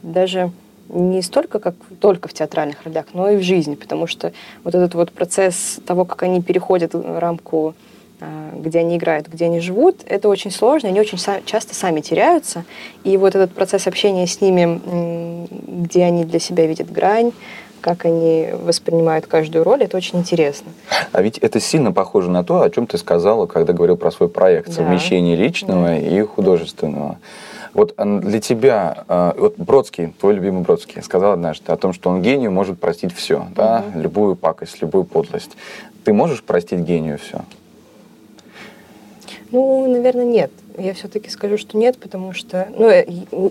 даже 0.03 0.51
не 0.89 1.21
столько 1.21 1.59
как 1.59 1.75
только 1.99 2.27
в 2.29 2.33
театральных 2.33 2.83
ролях, 2.83 3.07
но 3.13 3.29
и 3.29 3.37
в 3.37 3.41
жизни, 3.41 3.75
потому 3.75 4.05
что 4.05 4.33
вот 4.63 4.75
этот 4.75 4.93
вот 4.93 5.11
процесс 5.11 5.79
того, 5.85 6.05
как 6.05 6.21
они 6.23 6.41
переходят 6.41 6.93
рамку, 6.93 7.73
а, 8.19 8.51
где 8.55 8.79
они 8.79 8.97
играют, 8.97 9.27
где 9.27 9.45
они 9.45 9.59
живут, 9.59 10.01
это 10.05 10.29
очень 10.29 10.51
сложно, 10.51 10.89
они 10.89 10.99
очень 10.99 11.17
часто 11.45 11.73
сами 11.73 12.01
теряются, 12.01 12.63
и 13.03 13.17
вот 13.17 13.33
этот 13.33 13.53
процесс 13.53 13.87
общения 13.87 14.27
с 14.27 14.39
ними, 14.41 15.47
где 15.67 16.03
они 16.03 16.23
для 16.25 16.39
себя 16.39 16.67
видят 16.67 16.91
грань, 16.91 17.31
как 17.83 18.05
они 18.05 18.47
воспринимают 18.53 19.27
каждую 19.27 19.65
роль, 19.65 19.83
это 19.83 19.97
очень 19.97 20.19
интересно. 20.19 20.71
А 21.11 21.21
ведь 21.21 21.37
это 21.37 21.59
сильно 21.59 21.91
похоже 21.91 22.31
на 22.31 22.43
то, 22.43 22.61
о 22.61 22.69
чем 22.69 22.87
ты 22.87 22.97
сказала, 22.97 23.45
когда 23.45 23.73
говорил 23.73 23.97
про 23.97 24.09
свой 24.09 24.29
проект, 24.29 24.67
Да. 24.69 24.73
совмещение 24.73 25.35
личного 25.35 25.87
Да. 25.87 25.97
и 25.97 26.21
художественного. 26.21 27.17
Вот 27.73 27.93
а, 27.97 28.05
для 28.05 28.39
тебя, 28.39 29.03
а, 29.09 29.35
вот 29.37 29.55
Бродский, 29.57 30.13
твой 30.19 30.35
любимый 30.35 30.61
Бродский, 30.63 31.01
сказал 31.03 31.33
однажды 31.33 31.71
о 31.73 31.75
том, 31.75 31.91
что 31.91 32.09
он 32.09 32.21
гению 32.21 32.51
может 32.51 32.79
простить 32.79 33.13
все, 33.13 33.47
да, 33.53 33.83
любую 33.95 34.37
пакость, 34.37 34.81
любую 34.81 35.03
подлость. 35.03 35.51
Ты 36.05 36.13
можешь 36.13 36.41
простить 36.41 36.79
гению 36.79 37.17
все? 37.17 37.41
Ну, 39.51 39.91
наверное, 39.91 40.25
нет. 40.25 40.51
Я 40.77 40.93
все-таки 40.93 41.29
скажу, 41.29 41.57
что 41.57 41.77
нет, 41.77 41.97
потому 41.99 42.33
что 42.33 42.67
ну, 42.75 42.89
э, 42.89 43.03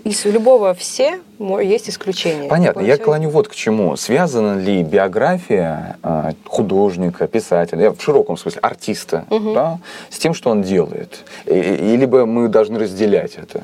из 0.03 0.25
любого 0.25 0.73
все 0.73 1.19
есть 1.39 1.89
исключения. 1.89 2.49
Понятно. 2.49 2.81
Я 2.81 2.97
клоню 2.97 3.29
вот 3.29 3.47
к 3.47 3.55
чему. 3.55 3.95
Связана 3.95 4.59
ли 4.59 4.83
биография 4.83 5.97
а, 6.03 6.31
художника, 6.45 7.27
писателя, 7.27 7.91
в 7.91 8.01
широком 8.01 8.35
смысле, 8.37 8.59
артиста, 8.61 9.25
Мгм. 9.29 9.53
да, 9.53 9.79
с 10.09 10.17
тем, 10.19 10.33
что 10.33 10.49
он 10.49 10.61
делает? 10.63 11.23
И- 11.45 11.51
и- 11.53 11.97
Либо 11.97 12.25
мы 12.25 12.49
должны 12.49 12.77
разделять 12.79 13.35
это? 13.35 13.63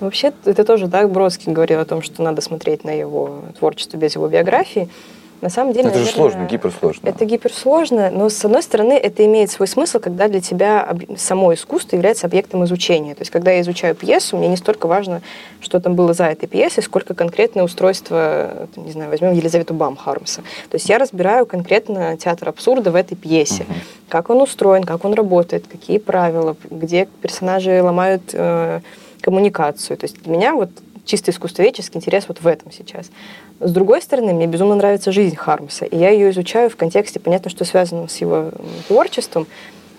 Ну, 0.00 0.06
Вообще, 0.06 0.32
это 0.44 0.64
тоже, 0.64 0.86
да, 0.86 1.06
Бродский 1.08 1.52
говорил 1.52 1.80
о 1.80 1.84
том, 1.84 2.02
что 2.02 2.22
надо 2.22 2.40
смотреть 2.42 2.84
на 2.84 2.90
его 2.90 3.42
творчество 3.58 3.96
без 3.96 4.14
его 4.14 4.28
биографии. 4.28 4.88
На 5.40 5.48
самом 5.48 5.72
деле, 5.72 5.88
это 5.88 5.98
же 5.98 6.04
наверное, 6.04 6.30
сложно, 6.30 6.46
гиперсложно. 6.46 7.08
Это 7.08 7.24
гиперсложно, 7.24 8.10
но 8.10 8.28
с 8.28 8.44
одной 8.44 8.62
стороны 8.62 8.92
это 8.92 9.24
имеет 9.24 9.50
свой 9.50 9.68
смысл, 9.68 9.98
когда 9.98 10.28
для 10.28 10.40
тебя 10.40 10.94
само 11.16 11.54
искусство 11.54 11.96
является 11.96 12.26
объектом 12.26 12.64
изучения. 12.64 13.14
То 13.14 13.22
есть 13.22 13.30
когда 13.30 13.50
я 13.50 13.62
изучаю 13.62 13.94
пьесу, 13.94 14.36
мне 14.36 14.48
не 14.48 14.56
столько 14.56 14.86
важно, 14.86 15.22
что 15.60 15.80
там 15.80 15.94
было 15.94 16.12
за 16.12 16.26
этой 16.26 16.46
пьесой, 16.46 16.82
сколько 16.82 17.14
конкретное 17.14 17.64
устройство, 17.64 18.68
там, 18.74 18.84
не 18.84 18.92
знаю, 18.92 19.08
возьмем 19.10 19.32
Елизавету 19.32 19.72
Бам 19.72 19.96
Хармса. 19.96 20.42
То 20.70 20.74
есть 20.74 20.88
я 20.90 20.98
разбираю 20.98 21.46
конкретно 21.46 22.18
театр 22.18 22.50
абсурда 22.50 22.90
в 22.90 22.94
этой 22.94 23.16
пьесе. 23.16 23.64
Мгм. 23.64 23.74
Как 24.08 24.28
он 24.28 24.42
устроен, 24.42 24.84
как 24.84 25.04
он 25.06 25.14
работает, 25.14 25.66
какие 25.66 25.98
правила, 25.98 26.54
где 26.68 27.08
персонажи 27.22 27.82
ломают 27.82 28.22
э, 28.34 28.80
коммуникацию. 29.22 29.96
То 29.96 30.04
есть 30.04 30.22
для 30.22 30.32
меня 30.32 30.54
вот 30.54 30.70
чисто 31.04 31.30
искусствоведческий 31.30 31.98
интерес 31.98 32.24
вот 32.28 32.40
в 32.40 32.46
этом 32.46 32.72
сейчас. 32.72 33.10
С 33.60 33.72
другой 33.72 34.02
стороны, 34.02 34.32
мне 34.32 34.46
безумно 34.46 34.74
нравится 34.74 35.12
жизнь 35.12 35.36
Хармса, 35.36 35.84
и 35.84 35.96
я 35.96 36.10
ее 36.10 36.30
изучаю 36.30 36.70
в 36.70 36.76
контексте, 36.76 37.20
понятно, 37.20 37.50
что 37.50 37.64
связано 37.64 38.08
с 38.08 38.16
его 38.16 38.50
творчеством, 38.88 39.46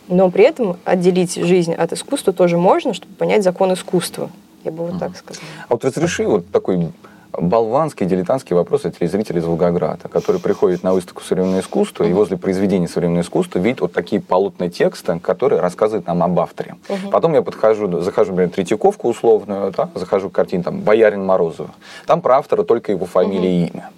но 0.08 0.30
при 0.30 0.44
этом 0.44 0.78
отделить 0.84 1.36
жизнь 1.36 1.74
от 1.74 1.94
искусства 1.94 2.34
тоже 2.34 2.58
можно, 2.58 2.94
чтобы 2.94 3.14
понять 3.16 3.44
закон 3.44 3.74
искусства. 3.74 4.30
Я 4.64 4.72
бы 4.72 4.86
вот 4.86 5.00
так 5.00 5.16
сказала. 5.16 5.46
А 5.68 5.74
вот 5.74 5.86
разреши 5.86 6.26
вот 6.26 6.50
такой 6.52 6.92
болванский, 7.34 8.06
дилетантский 8.06 8.56
вопрос 8.56 8.86
от 8.86 8.98
телезрителя 8.98 9.40
из 9.40 9.46
Волгограда, 9.46 10.08
который 10.08 10.40
приходит 10.42 10.84
на 10.84 10.94
выставку 10.94 11.24
современного 11.24 11.62
искусства 11.62 12.04
и 12.04 12.14
возле 12.14 12.38
произведений 12.38 12.88
современного 12.88 13.24
искусства 13.24 13.60
видит 13.60 13.82
вот 13.82 13.94
такие 13.94 14.22
полотна 14.22 14.70
текста, 14.70 15.20
которые 15.20 15.62
рассказывают 15.62 16.08
нам 16.08 16.24
об 16.24 16.40
авторе. 16.40 16.76
Мгм. 16.90 17.12
Потом 17.12 17.34
я 17.34 17.42
подхожу, 17.42 18.02
захожу, 18.02 18.32
например, 18.32 18.52
Третьяковку 18.52 19.10
условную, 19.10 19.72
да, 19.72 19.90
захожу 19.96 20.30
к 20.30 20.34
картине 20.34 20.64
там 20.64 20.82
«Боярин 20.82 21.26
Морозова». 21.26 21.72
Там 22.06 22.22
про 22.22 22.38
автора 22.38 22.64
только 22.64 22.92
его 22.92 23.06
фамилия 23.06 23.66
и 23.66 23.68
имя. 23.68 23.90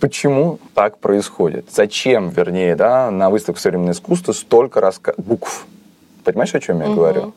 Почему 0.00 0.58
так 0.74 0.98
происходит? 0.98 1.66
Зачем, 1.72 2.30
вернее, 2.30 2.74
да, 2.74 3.10
на 3.10 3.30
выставку 3.30 3.60
современного 3.60 3.92
искусства 3.92 4.32
столько 4.32 4.80
раска... 4.80 5.14
букв? 5.16 5.66
Понимаешь, 6.24 6.54
о 6.54 6.60
чем 6.60 6.80
я 6.80 6.86
Мгм. 6.86 6.94
говорю? 6.96 7.32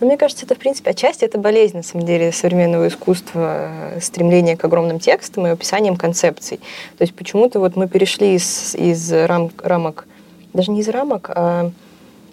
Но 0.00 0.06
мне 0.06 0.16
кажется, 0.16 0.46
это, 0.46 0.54
в 0.54 0.58
принципе, 0.58 0.90
отчасти 0.90 1.24
это 1.24 1.38
болезнь, 1.38 1.76
на 1.76 1.82
самом 1.82 2.06
деле, 2.06 2.32
современного 2.32 2.88
искусства, 2.88 3.68
э, 3.96 4.00
стремление 4.00 4.56
к 4.56 4.64
огромным 4.64 4.98
текстам 4.98 5.46
и 5.46 5.50
описаниям 5.50 5.96
концепций. 5.96 6.56
То 6.96 7.02
есть 7.02 7.14
почему-то 7.14 7.60
вот 7.60 7.76
мы 7.76 7.86
перешли 7.86 8.34
из, 8.34 8.74
из 8.74 9.12
рам- 9.12 9.50
рамок, 9.62 10.06
даже 10.54 10.70
не 10.70 10.80
из 10.80 10.88
рамок, 10.88 11.30
а 11.34 11.70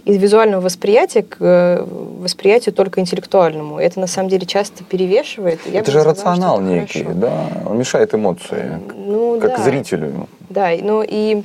из 0.06 0.16
визуального 0.16 0.62
восприятия 0.62 1.24
к 1.24 1.36
э, 1.42 1.84
восприятию 2.22 2.74
только 2.74 3.02
интеллектуальному. 3.02 3.78
Это, 3.80 4.00
на 4.00 4.08
самом 4.08 4.30
деле, 4.30 4.46
часто 4.46 4.86
перевешивает. 4.86 5.60
Я 5.66 5.82
это 5.82 5.92
же 5.92 6.00
сказала, 6.00 6.14
рационал 6.14 6.62
это 6.62 6.70
некий, 6.70 7.04
хорошо. 7.04 7.20
да? 7.20 7.48
Он 7.66 7.78
мешает 7.78 8.14
эмоции, 8.16 8.80
Ну, 8.96 9.40
как 9.42 9.58
да. 9.58 9.64
зрителю. 9.64 10.30
Да, 10.50 10.70
ну 10.82 11.04
и 11.06 11.44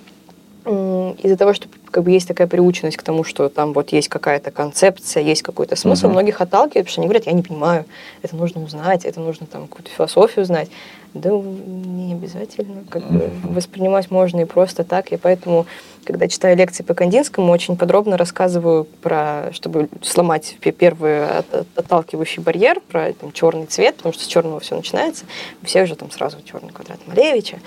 из-за 0.65 1.37
того, 1.37 1.55
что 1.55 1.67
как 1.93 2.03
бы 2.05 2.11
есть 2.11 2.27
такая 2.27 2.47
приученность 2.49 2.97
к 2.97 3.03
тому, 3.03 3.23
что 3.23 3.49
там 3.49 3.73
вот 3.75 3.93
есть 3.93 4.09
какая-то 4.09 4.51
концепция, 4.51 5.23
есть 5.23 5.43
какой-то 5.43 5.77
смысл, 5.77 6.07
Мгм. 6.07 6.15
многих 6.15 6.41
отталкивает, 6.41 6.87
потому 6.87 6.91
что 6.93 7.01
они 7.03 7.07
говорят, 7.09 7.27
я 7.27 7.33
не 7.33 7.43
понимаю, 7.43 7.85
это 8.23 8.35
нужно 8.35 8.63
узнать, 8.65 9.05
это 9.05 9.21
нужно 9.21 9.47
там 9.47 9.69
какую-то 9.69 9.91
философию 9.91 10.45
знать. 10.47 10.71
Да 11.15 11.29
не 11.31 12.15
обязательно, 12.15 12.85
как 12.89 13.07
бы 13.13 13.31
воспринимать 13.45 14.11
можно 14.11 14.41
и 14.41 14.45
просто 14.47 14.83
так, 14.83 15.13
и 15.13 15.19
поэтому, 15.19 15.67
когда 16.05 16.27
читаю 16.27 16.57
лекции 16.57 16.83
по 16.83 16.95
Кандинскому, 16.95 17.53
очень 17.53 17.77
подробно 17.77 18.17
рассказываю 18.17 18.85
про, 19.03 19.51
чтобы 19.53 19.91
сломать 20.01 20.57
пе- 20.61 20.73
первый 20.73 21.27
от- 21.27 21.53
от- 21.55 21.67
отталкивающий 21.77 22.43
барьер, 22.43 22.81
про 22.81 23.13
там, 23.13 23.31
черный 23.33 23.67
цвет, 23.67 23.97
потому 23.97 24.15
что 24.15 24.25
с 24.25 24.27
черного 24.27 24.59
все 24.61 24.75
начинается, 24.75 25.27
у 25.63 25.67
всех 25.67 25.87
же 25.87 25.97
там 25.97 26.11
сразу 26.11 26.39
черный 26.51 26.71
квадрат 26.73 26.99
Малевича, 27.07 27.59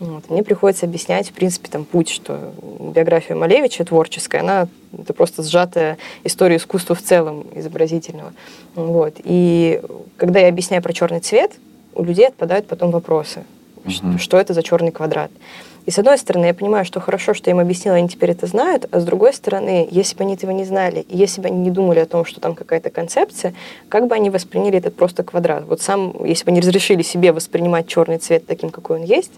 вот. 0.00 0.30
Мне 0.30 0.42
приходится 0.44 0.86
объяснять, 0.86 1.30
в 1.30 1.32
принципе, 1.32 1.68
там 1.68 1.84
путь, 1.84 2.08
что 2.08 2.52
биография 2.94 3.34
Малевича 3.34 3.84
творческая, 3.84 4.40
она 4.40 4.68
это 4.96 5.12
просто 5.12 5.42
сжатая 5.42 5.98
история 6.24 6.56
искусства 6.56 6.94
в 6.94 7.02
целом, 7.02 7.46
изобразительного. 7.54 8.32
Вот. 8.74 9.14
И 9.24 9.80
когда 10.16 10.40
я 10.40 10.48
объясняю 10.48 10.82
про 10.82 10.92
черный 10.92 11.20
цвет, 11.20 11.52
у 11.94 12.04
людей 12.04 12.28
отпадают 12.28 12.68
потом 12.68 12.92
вопросы. 12.92 13.44
Мгм. 13.84 14.18
Что 14.18 14.38
это 14.38 14.54
за 14.54 14.62
черный 14.62 14.92
квадрат? 14.92 15.30
И 15.86 15.90
с 15.90 15.98
одной 15.98 16.18
стороны, 16.18 16.44
я 16.44 16.54
понимаю, 16.54 16.84
что 16.84 17.00
хорошо, 17.00 17.32
что 17.32 17.48
я 17.48 17.54
им 17.54 17.60
объяснила, 17.60 17.96
они 17.96 18.10
теперь 18.10 18.32
это 18.32 18.46
знают, 18.46 18.86
а 18.90 19.00
с 19.00 19.04
другой 19.04 19.32
стороны, 19.32 19.88
если 19.90 20.16
бы 20.16 20.24
они 20.24 20.34
этого 20.34 20.50
не 20.50 20.64
знали, 20.64 21.00
и 21.08 21.16
если 21.16 21.40
бы 21.40 21.48
они 21.48 21.60
не 21.60 21.70
думали 21.70 21.98
о 22.00 22.06
том, 22.06 22.26
что 22.26 22.40
там 22.40 22.54
какая-то 22.54 22.90
концепция, 22.90 23.54
как 23.88 24.06
бы 24.06 24.14
они 24.14 24.28
восприняли 24.28 24.76
этот 24.76 24.94
просто 24.96 25.22
квадрат? 25.22 25.64
Вот 25.66 25.80
сам, 25.80 26.12
если 26.26 26.44
бы 26.44 26.50
они 26.50 26.60
разрешили 26.60 27.00
себе 27.00 27.32
воспринимать 27.32 27.88
черный 27.88 28.18
цвет 28.18 28.46
таким, 28.46 28.68
какой 28.68 29.00
он 29.00 29.06
есть, 29.06 29.32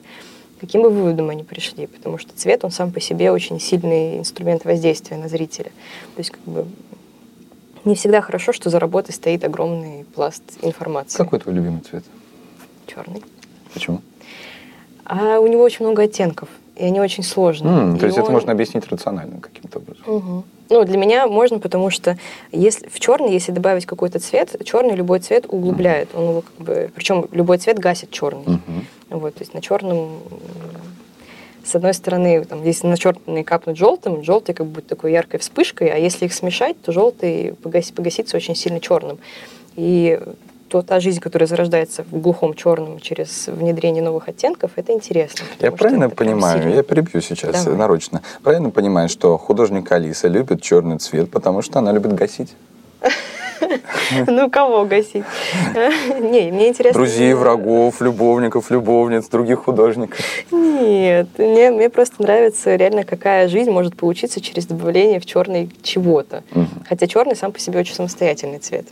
каким 0.61 0.83
бы 0.83 0.91
выводом 0.91 1.31
они 1.31 1.43
пришли? 1.43 1.87
Потому 1.87 2.19
что 2.19 2.33
цвет, 2.37 2.65
он 2.65 2.71
сам 2.71 2.93
по 2.93 3.01
себе 3.01 3.33
очень 3.33 3.59
сильный 3.59 4.19
инструмент 4.19 4.65
воздействия 4.65 5.17
на 5.17 5.29
зрителя. 5.29 5.71
То 6.15 6.19
есть 6.19 6.31
как 6.31 6.43
бы 6.43 6.67
не 7.85 7.95
всегда 7.95 8.21
хорошо, 8.21 8.53
что 8.53 8.69
за 8.69 8.79
работой 8.79 9.13
стоит 9.13 9.43
огромный 9.43 10.05
пласт 10.15 10.43
информации. 10.63 11.17
Какой 11.17 11.39
твой 11.39 11.55
любимый 11.55 11.81
цвет? 11.81 12.05
Черный. 12.87 13.23
Почему? 13.73 14.03
А 15.05 15.39
у 15.41 15.47
него 15.47 15.63
очень 15.63 15.85
много 15.85 16.03
оттенков, 16.03 16.49
и 16.81 16.85
они 16.85 17.01
очень 17.01 17.23
сложные. 17.23 17.75
М, 17.75 17.99
то 17.99 18.07
есть 18.07 18.17
это 18.19 18.27
он- 18.29 18.33
можно 18.33 18.53
объяснить 18.53 18.87
рационально 18.89 19.41
каким-то 19.41 19.79
образом. 19.79 20.03
Мгм. 20.07 20.45
Ну, 20.71 20.85
для 20.85 20.97
меня 20.99 21.27
можно, 21.27 21.59
потому 21.59 21.91
что 21.91 22.17
если 22.53 22.89
в 22.89 22.99
черный, 23.01 23.33
если 23.33 23.53
добавить 23.53 23.87
какой-то 23.87 24.19
цвет, 24.21 24.57
черный 24.65 24.95
любой 24.95 25.19
цвет 25.21 25.45
углубляет. 25.49 26.09
Он 26.15 26.23
его 26.31 26.41
как 26.43 26.55
бы, 26.67 26.91
причем 26.95 27.27
любой 27.33 27.59
цвет 27.59 27.79
гасит 27.79 28.11
черный. 28.11 28.45
Мгм. 28.47 28.87
Вот, 29.11 29.35
то 29.35 29.41
есть 29.43 29.53
на 29.55 29.61
черном, 29.61 30.21
с 31.65 31.75
одной 31.75 31.93
стороны, 31.93 32.45
там, 32.45 32.65
если 32.65 32.87
на 32.87 32.97
черный 32.97 33.45
капнуть 33.45 33.77
желтым, 33.77 34.23
желтый 34.25 34.55
как 34.55 34.67
будет 34.67 34.87
такой 34.87 35.13
яркой 35.13 35.41
вспышкой, 35.41 35.89
а 35.89 35.97
если 35.97 36.25
их 36.27 36.33
смешать, 36.33 36.81
то 36.81 36.93
желтый 36.93 37.55
погаси- 37.63 37.93
погасится 37.93 38.37
очень 38.37 38.55
сильно 38.55 38.81
черным. 38.81 39.19
И 39.77 40.19
то 40.71 40.83
та 40.83 41.01
жизнь, 41.01 41.21
которая 41.21 41.49
зарождается 41.49 42.05
в 42.05 42.21
глухом 42.21 42.55
черном 42.55 43.01
через 43.01 43.49
внедрение 43.49 44.03
новых 44.03 44.29
оттенков, 44.29 44.71
это 44.77 44.93
интересно. 44.93 45.45
Я 45.59 45.73
правильно 45.73 46.05
это 46.05 46.15
понимаю, 46.15 46.63
сильно. 46.63 46.75
я 46.77 46.83
перебью 46.85 47.21
сейчас 47.21 47.65
Давай. 47.65 47.77
нарочно. 47.79 48.23
Правильно 48.45 48.71
понимаю, 48.71 49.09
что 49.09 49.37
художник 49.37 49.91
Алиса 49.91 50.29
любит 50.29 50.63
черный 50.63 50.99
цвет, 50.99 51.29
потому 51.31 51.63
что 51.63 51.81
она 51.81 51.93
любит 51.93 52.15
гасить. 52.15 52.55
Ну, 54.27 54.51
кого 54.51 54.87
гасить? 54.87 55.23
Не, 55.75 56.51
мне 56.51 56.69
интересно... 56.69 56.99
Друзей, 56.99 57.35
врагов, 57.35 58.01
любовников, 58.01 58.71
любовниц, 58.71 59.29
других 59.29 59.65
художников. 59.65 60.19
Нет, 60.51 61.29
мне, 61.39 61.71
мне 61.71 61.91
просто 61.91 62.23
нравится 62.23 62.75
реально, 62.75 63.05
какая 63.05 63.49
жизнь 63.49 63.71
может 63.71 63.97
получиться 63.97 64.41
через 64.41 64.67
добавление 64.67 65.21
в 65.21 65.27
черный 65.27 65.71
чего-то. 65.83 66.43
Мгм. 66.53 66.69
Хотя 66.89 67.07
черный 67.07 67.37
сам 67.37 67.53
по 67.53 67.61
себе 67.61 67.81
очень 67.81 67.95
самостоятельный 67.95 68.59
цвет. 68.59 68.87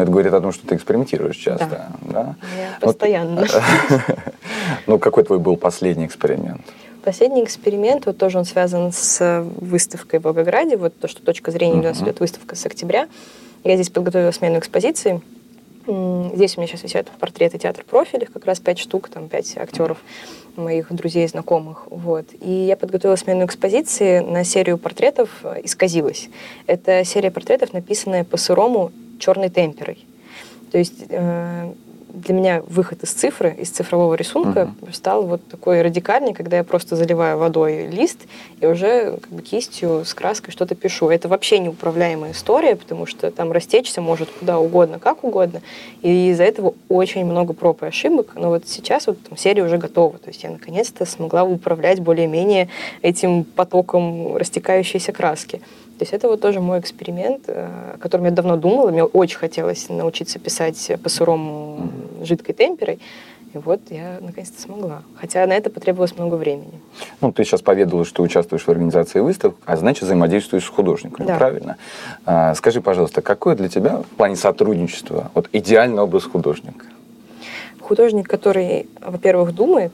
М, 0.00 0.02
Это 0.02 0.10
говорит 0.10 0.32
о 0.32 0.40
том, 0.40 0.52
что 0.52 0.66
ты 0.66 0.74
экспериментируешь 0.76 1.36
часто. 1.36 1.92
Да. 2.02 2.36
Я 2.56 2.78
Вот, 2.80 2.98
постоянно. 2.98 3.46
Ну, 4.86 4.98
какой 4.98 5.24
твой 5.24 5.38
был 5.38 5.56
последний 5.56 6.06
эксперимент? 6.06 6.62
Последний 7.04 7.42
эксперимент, 7.44 8.06
вот 8.06 8.18
тоже 8.18 8.38
он 8.38 8.44
связан 8.44 8.92
с 8.92 9.44
выставкой 9.56 10.20
в 10.20 10.24
Волгограде, 10.24 10.76
вот 10.76 10.96
то, 10.98 11.08
что 11.08 11.22
точка 11.22 11.50
зрения 11.50 11.80
у 11.80 11.82
нас 11.82 12.00
идет 12.00 12.20
выставка 12.20 12.56
с 12.56 12.66
октября. 12.66 13.08
Я 13.64 13.74
здесь 13.74 13.90
подготовила 13.90 14.30
смену 14.30 14.58
экспозиции. 14.58 15.20
Здесь 15.86 16.56
у 16.56 16.60
меня 16.60 16.68
сейчас 16.68 16.82
висят 16.82 17.08
портреты 17.18 17.58
театр 17.58 17.84
профилях, 17.84 18.30
как 18.32 18.44
раз 18.44 18.60
пять 18.60 18.78
штук, 18.78 19.08
там 19.08 19.28
пять 19.28 19.56
актеров 19.56 19.98
моих 20.56 20.92
друзей, 20.92 21.26
знакомых. 21.26 21.86
Вот. 21.90 22.26
И 22.40 22.50
я 22.50 22.76
подготовила 22.76 23.16
смену 23.16 23.44
экспозиции 23.44 24.20
на 24.20 24.44
серию 24.44 24.78
портретов 24.78 25.30
«Исказилась». 25.64 26.28
Это 26.66 27.04
серия 27.04 27.30
портретов, 27.30 27.72
написанная 27.72 28.24
по-сырому 28.24 28.92
черной 29.20 29.50
темперой. 29.50 30.04
То 30.72 30.78
есть 30.78 31.04
э, 31.08 31.72
для 32.12 32.34
меня 32.34 32.62
выход 32.66 33.02
из 33.02 33.10
цифры, 33.10 33.54
из 33.58 33.70
цифрового 33.70 34.14
рисунка 34.14 34.72
uh-huh. 34.80 34.92
стал 34.92 35.24
вот 35.24 35.46
такой 35.46 35.82
радикальный, 35.82 36.34
когда 36.34 36.58
я 36.58 36.64
просто 36.64 36.96
заливаю 36.96 37.38
водой 37.38 37.86
лист 37.86 38.18
и 38.60 38.66
уже 38.66 39.18
как 39.18 39.30
бы 39.30 39.42
кистью 39.42 40.04
с 40.04 40.14
краской 40.14 40.52
что-то 40.52 40.74
пишу. 40.74 41.08
Это 41.08 41.28
вообще 41.28 41.58
неуправляемая 41.58 42.32
история, 42.32 42.76
потому 42.76 43.06
что 43.06 43.30
там 43.30 43.52
растечься 43.52 44.00
может 44.00 44.28
куда 44.30 44.58
угодно, 44.58 44.98
как 44.98 45.24
угодно, 45.24 45.62
и 46.02 46.30
из-за 46.30 46.44
этого 46.44 46.74
очень 46.88 47.24
много 47.24 47.52
проб 47.52 47.82
и 47.82 47.86
ошибок. 47.86 48.32
Но 48.34 48.48
вот 48.48 48.66
сейчас 48.66 49.06
вот 49.06 49.22
там, 49.22 49.36
серия 49.36 49.62
уже 49.62 49.78
готова, 49.78 50.18
то 50.18 50.28
есть 50.28 50.42
я 50.42 50.50
наконец-то 50.50 51.04
смогла 51.04 51.44
управлять 51.44 52.00
более-менее 52.00 52.68
этим 53.02 53.44
потоком 53.44 54.36
растекающейся 54.36 55.12
краски. 55.12 55.60
То 56.00 56.04
есть 56.04 56.14
это 56.14 56.28
вот 56.28 56.40
тоже 56.40 56.60
мой 56.60 56.80
эксперимент, 56.80 57.42
э, 57.48 57.68
о 57.96 57.98
котором 57.98 58.24
я 58.24 58.30
давно 58.30 58.56
думала. 58.56 58.90
Мне 58.90 59.04
очень 59.04 59.36
хотелось 59.36 59.90
научиться 59.90 60.38
писать 60.38 60.92
по-сырому 61.04 61.90
жидкой 62.22 62.54
темперой. 62.54 63.00
И 63.52 63.58
вот 63.58 63.82
я 63.90 64.16
наконец-то 64.22 64.62
смогла. 64.62 65.02
Хотя 65.16 65.46
на 65.46 65.52
это 65.52 65.68
потребовалось 65.68 66.16
много 66.16 66.36
времени. 66.36 66.80
Ну, 67.20 67.32
ты 67.32 67.44
сейчас 67.44 67.60
поведала, 67.60 68.06
что 68.06 68.22
участвуешь 68.22 68.62
в 68.62 68.68
организации 68.70 69.20
выставок, 69.20 69.56
а 69.66 69.76
значит, 69.76 70.04
взаимодействуешь 70.04 70.64
с 70.64 70.68
художниками, 70.68 71.26
да. 71.26 71.36
правильно? 71.36 71.76
А, 72.24 72.54
скажи, 72.54 72.80
пожалуйста, 72.80 73.20
какой 73.20 73.54
для 73.54 73.68
тебя 73.68 73.98
в 73.98 74.16
плане 74.16 74.36
сотрудничества 74.36 75.30
вот 75.34 75.50
идеальный 75.52 76.02
образ 76.02 76.24
художника? 76.24 76.86
Художник, 77.78 78.26
который, 78.26 78.88
во-первых, 79.02 79.54
думает. 79.54 79.92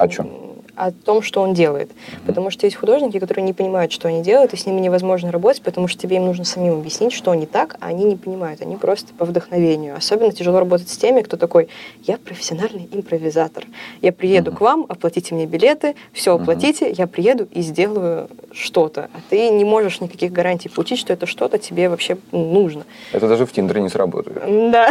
О 0.00 0.08
чем? 0.08 0.51
О 0.86 0.90
том, 0.90 1.22
что 1.22 1.40
он 1.40 1.54
делает. 1.54 1.90
Потому 2.26 2.50
что 2.50 2.66
есть 2.66 2.76
художники, 2.76 3.18
которые 3.18 3.44
не 3.44 3.52
понимают, 3.52 3.92
что 3.92 4.08
они 4.08 4.22
делают, 4.22 4.52
и 4.52 4.56
с 4.56 4.66
ними 4.66 4.80
невозможно 4.80 5.30
работать, 5.30 5.62
потому 5.62 5.86
что 5.88 6.00
тебе 6.00 6.16
им 6.16 6.26
нужно 6.26 6.44
самим 6.44 6.74
объяснить, 6.74 7.12
что 7.12 7.34
не 7.34 7.46
так, 7.46 7.76
а 7.80 7.86
они 7.86 8.04
не 8.04 8.16
понимают, 8.16 8.62
они 8.62 8.76
просто 8.76 9.14
по 9.14 9.24
вдохновению. 9.24 9.96
Особенно 9.96 10.32
тяжело 10.32 10.58
работать 10.58 10.88
с 10.88 10.96
теми, 10.96 11.22
кто 11.22 11.36
такой, 11.36 11.68
я 12.02 12.16
профессиональный 12.16 12.88
импровизатор. 12.92 13.64
Я 14.00 14.12
приеду 14.12 14.50
uh-huh. 14.50 14.56
к 14.56 14.60
вам, 14.60 14.86
оплатите 14.88 15.34
мне 15.34 15.46
билеты, 15.46 15.94
все 16.12 16.34
оплатите, 16.34 16.88
uh-huh. 16.88 16.94
я 16.98 17.06
приеду 17.06 17.46
и 17.50 17.62
сделаю 17.62 18.28
что-то. 18.52 19.08
А 19.14 19.18
ты 19.30 19.50
не 19.50 19.64
можешь 19.64 20.00
никаких 20.00 20.32
гарантий 20.32 20.68
получить, 20.68 20.98
что 20.98 21.12
это 21.12 21.26
что-то 21.26 21.58
тебе 21.58 21.88
вообще 21.88 22.18
нужно. 22.32 22.84
Это 23.12 23.28
даже 23.28 23.46
в 23.46 23.52
Тиндере 23.52 23.80
не 23.80 23.88
сработает. 23.88 24.42
Да. 24.72 24.90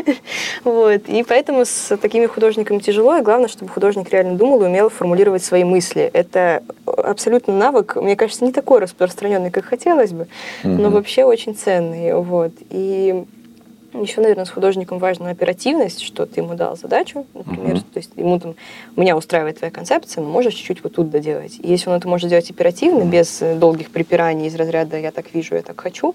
вот. 0.64 1.08
И 1.08 1.22
поэтому 1.22 1.64
с 1.64 1.96
такими 1.96 2.26
художниками 2.26 2.78
тяжело, 2.80 3.16
и 3.16 3.22
главное, 3.22 3.48
чтобы 3.48 3.70
художник 3.70 4.10
реально 4.10 4.34
думал 4.34 4.62
и 4.62 4.66
умел 4.66 4.88
формулировать 4.88 5.19
формулировать 5.20 5.44
свои 5.44 5.64
мысли. 5.64 6.10
Это 6.12 6.62
абсолютно 6.86 7.54
навык, 7.54 7.96
мне 7.96 8.16
кажется, 8.16 8.44
не 8.44 8.52
такой 8.52 8.80
распространенный, 8.80 9.50
как 9.50 9.64
хотелось 9.64 10.12
бы, 10.12 10.26
mm-hmm. 10.62 10.68
но 10.68 10.90
вообще 10.90 11.24
очень 11.24 11.54
ценный. 11.54 12.14
Вот. 12.14 12.52
И 12.70 13.24
еще, 13.92 14.20
наверное, 14.20 14.44
с 14.44 14.50
художником 14.50 14.98
важна 14.98 15.30
оперативность, 15.30 16.00
что 16.02 16.24
ты 16.24 16.40
ему 16.40 16.54
дал 16.54 16.76
задачу, 16.76 17.26
например, 17.34 17.76
uh-huh. 17.76 17.92
то 17.92 17.98
есть 17.98 18.12
ему 18.14 18.38
там, 18.38 18.54
меня 18.96 19.16
устраивает 19.16 19.58
твоя 19.58 19.72
концепция, 19.72 20.22
но 20.22 20.30
можешь 20.30 20.54
чуть-чуть 20.54 20.84
вот 20.84 20.94
тут 20.94 21.10
доделать. 21.10 21.58
И 21.60 21.68
если 21.68 21.90
он 21.90 21.96
это 21.96 22.06
может 22.06 22.28
сделать 22.28 22.48
оперативно, 22.50 23.02
без 23.02 23.42
долгих 23.56 23.90
припираний 23.90 24.46
из 24.46 24.54
разряда 24.54 24.96
«я 24.96 25.10
так 25.10 25.34
вижу, 25.34 25.56
я 25.56 25.62
так 25.62 25.80
хочу», 25.80 26.14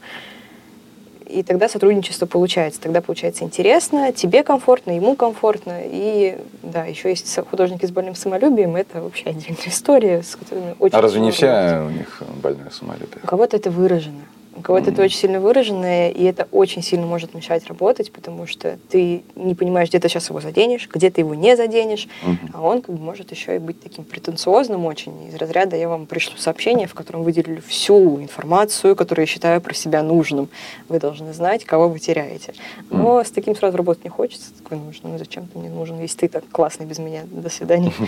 и 1.27 1.43
тогда 1.43 1.67
сотрудничество 1.67 2.25
получается. 2.25 2.81
Тогда 2.81 3.01
получается 3.01 3.43
интересно, 3.43 4.11
тебе 4.11 4.43
комфортно, 4.43 4.91
ему 4.91 5.15
комфортно. 5.15 5.81
И 5.83 6.37
да, 6.63 6.85
еще 6.85 7.09
есть 7.09 7.37
художники 7.49 7.85
с 7.85 7.91
больным 7.91 8.15
самолюбием, 8.15 8.75
это 8.75 9.01
вообще 9.01 9.29
отдельная 9.29 9.57
история, 9.65 10.23
с 10.23 10.35
которыми 10.35 10.75
очень 10.79 10.97
А 10.97 11.01
разве 11.01 11.21
не 11.21 11.31
все 11.31 11.83
у 11.85 11.89
них 11.89 12.21
больное 12.41 12.69
самолюбие? 12.69 13.19
У 13.23 13.27
кого-то 13.27 13.57
это 13.57 13.71
выражено. 13.71 14.21
У 14.55 14.61
кого-то 14.61 14.89
mm-hmm. 14.89 14.93
это 14.93 15.01
очень 15.01 15.17
сильно 15.17 15.39
выраженное, 15.41 16.09
и 16.09 16.23
это 16.23 16.47
очень 16.51 16.81
сильно 16.81 17.05
может 17.05 17.33
мешать 17.33 17.67
работать, 17.67 18.11
потому 18.11 18.47
что 18.47 18.79
ты 18.89 19.23
не 19.35 19.53
понимаешь, 19.53 19.89
где 19.89 19.99
ты 19.99 20.07
сейчас 20.07 20.29
его 20.29 20.39
заденешь, 20.39 20.87
где 20.91 21.09
ты 21.09 21.21
его 21.21 21.35
не 21.35 21.57
заденешь, 21.57 22.07
mm-hmm. 22.23 22.51
а 22.53 22.61
он 22.61 22.81
как 22.81 22.95
бы 22.95 23.01
может 23.01 23.31
еще 23.31 23.57
и 23.57 23.59
быть 23.59 23.81
таким 23.81 24.05
претенциозным 24.05 24.85
очень. 24.85 25.27
Из 25.27 25.35
разряда 25.35 25.75
я 25.75 25.89
вам 25.89 26.05
пришлю 26.05 26.37
сообщение, 26.37 26.87
в 26.87 26.93
котором 26.93 27.23
выделю 27.23 27.61
всю 27.67 28.21
информацию, 28.21 28.95
которую 28.95 29.23
я 29.23 29.27
считаю 29.27 29.59
про 29.59 29.73
себя 29.73 30.01
нужным. 30.03 30.47
Вы 30.87 30.99
должны 30.99 31.33
знать, 31.33 31.65
кого 31.65 31.89
вы 31.89 31.99
теряете. 31.99 32.53
Но 32.89 33.19
mm-hmm. 33.19 33.27
с 33.27 33.31
таким 33.31 33.55
сразу 33.55 33.75
работать 33.75 34.05
не 34.05 34.09
хочется. 34.09 34.53
Такой 34.53 34.77
нужно, 34.77 35.09
ну 35.09 35.17
зачем 35.17 35.47
ты 35.47 35.59
мне 35.59 35.69
нужен, 35.69 35.99
если 35.99 36.19
ты 36.19 36.27
так 36.29 36.45
классный 36.49 36.85
без 36.85 36.99
меня. 36.99 37.23
До 37.25 37.49
свидания. 37.49 37.91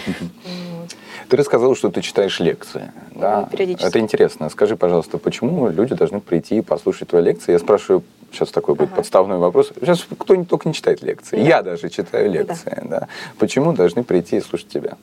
Ты 1.30 1.36
рассказала, 1.36 1.76
что 1.76 1.90
ты 1.90 2.02
читаешь 2.02 2.40
лекции. 2.40 2.92
Да? 3.14 3.50
Периодически. 3.52 3.86
Это 3.86 4.00
интересно. 4.00 4.50
Скажи, 4.50 4.78
пожалуйста, 4.78 5.18
почему 5.18 5.68
люди 5.68 5.94
должны 5.94 6.22
прийти 6.38 6.58
и 6.58 6.62
послушать 6.62 7.10
твои 7.10 7.24
лекции? 7.24 7.52
Я 7.52 7.60
спрашиваю, 7.60 8.04
сейчас 8.32 8.50
такой 8.50 8.76
будет 8.76 8.90
ага. 8.90 8.98
подставной 8.98 9.38
вопрос. 9.38 9.72
Сейчас 9.80 10.06
кто 10.18 10.36
не 10.36 10.46
только 10.46 10.68
не 10.68 10.74
читает 10.74 11.02
лекции. 11.02 11.38
Да. 11.38 11.42
Я 11.42 11.62
даже 11.64 11.90
читаю 11.90 12.32
лекции. 12.32 12.82
Да. 12.84 13.00
Да. 13.00 13.08
Почему 13.40 13.74
должны 13.74 14.04
прийти 14.04 14.38
и 14.38 14.42
слушать 14.42 14.68
тебя? 14.68 14.98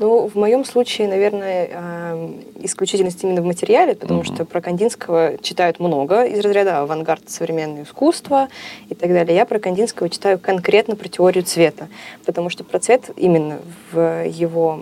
Ну, 0.00 0.28
в 0.28 0.34
моем 0.34 0.64
случае, 0.64 1.08
наверное, 1.08 1.68
э, 1.70 2.32
исключительность 2.60 3.22
именно 3.22 3.42
в 3.42 3.44
материале, 3.44 3.94
потому 3.94 4.22
mm-hmm. 4.22 4.34
что 4.34 4.44
про 4.46 4.62
Кандинского 4.62 5.36
читают 5.42 5.78
много 5.78 6.24
из 6.24 6.40
разряда 6.40 6.78
авангард 6.78 7.28
современное 7.28 7.82
искусство 7.82 8.48
и 8.88 8.94
так 8.94 9.10
далее. 9.12 9.36
Я 9.36 9.44
про 9.44 9.58
Кандинского 9.58 10.08
читаю 10.08 10.38
конкретно 10.38 10.96
про 10.96 11.06
теорию 11.06 11.44
цвета, 11.44 11.88
потому 12.24 12.48
что 12.48 12.64
про 12.64 12.78
цвет 12.78 13.10
именно 13.18 13.58
в 13.92 14.24
его 14.26 14.80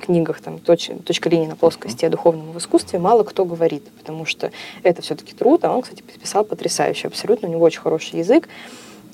книгах 0.00 0.40
там 0.40 0.58
точ, 0.58 0.90
«Точка 1.04 1.28
линии 1.28 1.46
на 1.46 1.54
плоскости 1.54 2.04
о 2.04 2.10
духовном 2.10 2.50
в 2.50 2.58
искусстве» 2.58 2.98
мало 2.98 3.22
кто 3.22 3.44
говорит, 3.44 3.84
потому 3.98 4.24
что 4.24 4.50
это 4.82 5.00
все-таки 5.00 5.32
труд, 5.32 5.64
а 5.64 5.72
он, 5.72 5.82
кстати, 5.82 6.02
писал 6.02 6.42
потрясающе 6.42 7.06
абсолютно, 7.06 7.46
у 7.48 7.52
него 7.52 7.64
очень 7.64 7.80
хороший 7.80 8.18
язык. 8.18 8.48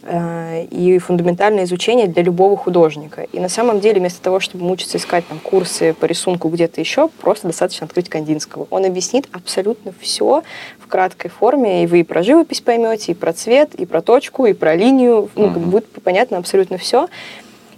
Э, 0.06 0.66
и 0.70 0.98
фундаментальное 0.98 1.64
изучение 1.64 2.06
для 2.06 2.22
любого 2.22 2.58
художника. 2.58 3.22
И 3.32 3.40
на 3.40 3.48
самом 3.48 3.80
деле, 3.80 4.00
вместо 4.00 4.20
того, 4.20 4.38
чтобы 4.38 4.64
мучиться 4.64 4.98
искать 4.98 5.26
там, 5.26 5.38
курсы 5.38 5.94
по 5.94 6.04
рисунку 6.04 6.48
где-то 6.48 6.78
еще, 6.80 7.08
просто 7.08 7.46
достаточно 7.46 7.86
открыть 7.86 8.10
Кандинского. 8.10 8.66
Он 8.70 8.84
объяснит 8.84 9.28
абсолютно 9.32 9.94
все 10.00 10.42
в 10.78 10.86
краткой 10.88 11.30
форме, 11.30 11.84
и 11.84 11.86
вы 11.86 12.00
и 12.00 12.02
про 12.02 12.22
живопись 12.22 12.60
поймете, 12.60 13.12
и 13.12 13.14
про 13.14 13.32
цвет, 13.32 13.74
и 13.74 13.86
про 13.86 14.02
точку, 14.02 14.44
и 14.44 14.52
про 14.52 14.74
линию. 14.74 15.30
Ну, 15.36 15.46
uh-huh. 15.46 15.58
будет 15.58 15.86
понятно 16.02 16.36
абсолютно 16.36 16.76
все. 16.76 17.08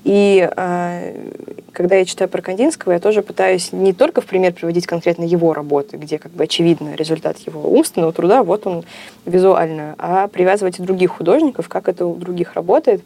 И 0.07 0.49
э, 0.57 1.31
когда 1.73 1.97
я 1.97 2.05
читаю 2.05 2.31
про 2.31 2.41
Кандинского, 2.41 2.93
я 2.93 3.01
тоже 3.01 3.23
пытаюсь 3.23 3.73
не 3.73 3.93
только 3.93 4.21
в 4.21 4.27
пример 4.27 4.53
приводить 4.53 4.87
конкретно 4.87 5.25
его 5.25 5.53
работы, 5.53 5.97
где 5.97 6.21
как 6.21 6.31
бы 6.31 6.45
очевидно 6.45 6.95
результат 6.95 7.39
его 7.39 7.69
умственного 7.69 8.13
труда, 8.13 8.45
вот 8.45 8.69
он 8.69 8.85
визуально, 9.25 9.97
а 9.99 10.29
привязывать 10.29 10.79
и 10.79 10.83
других 10.83 11.11
художников, 11.11 11.69
как 11.69 11.89
это 11.89 12.07
у 12.07 12.15
других 12.15 12.55
работает. 12.55 13.03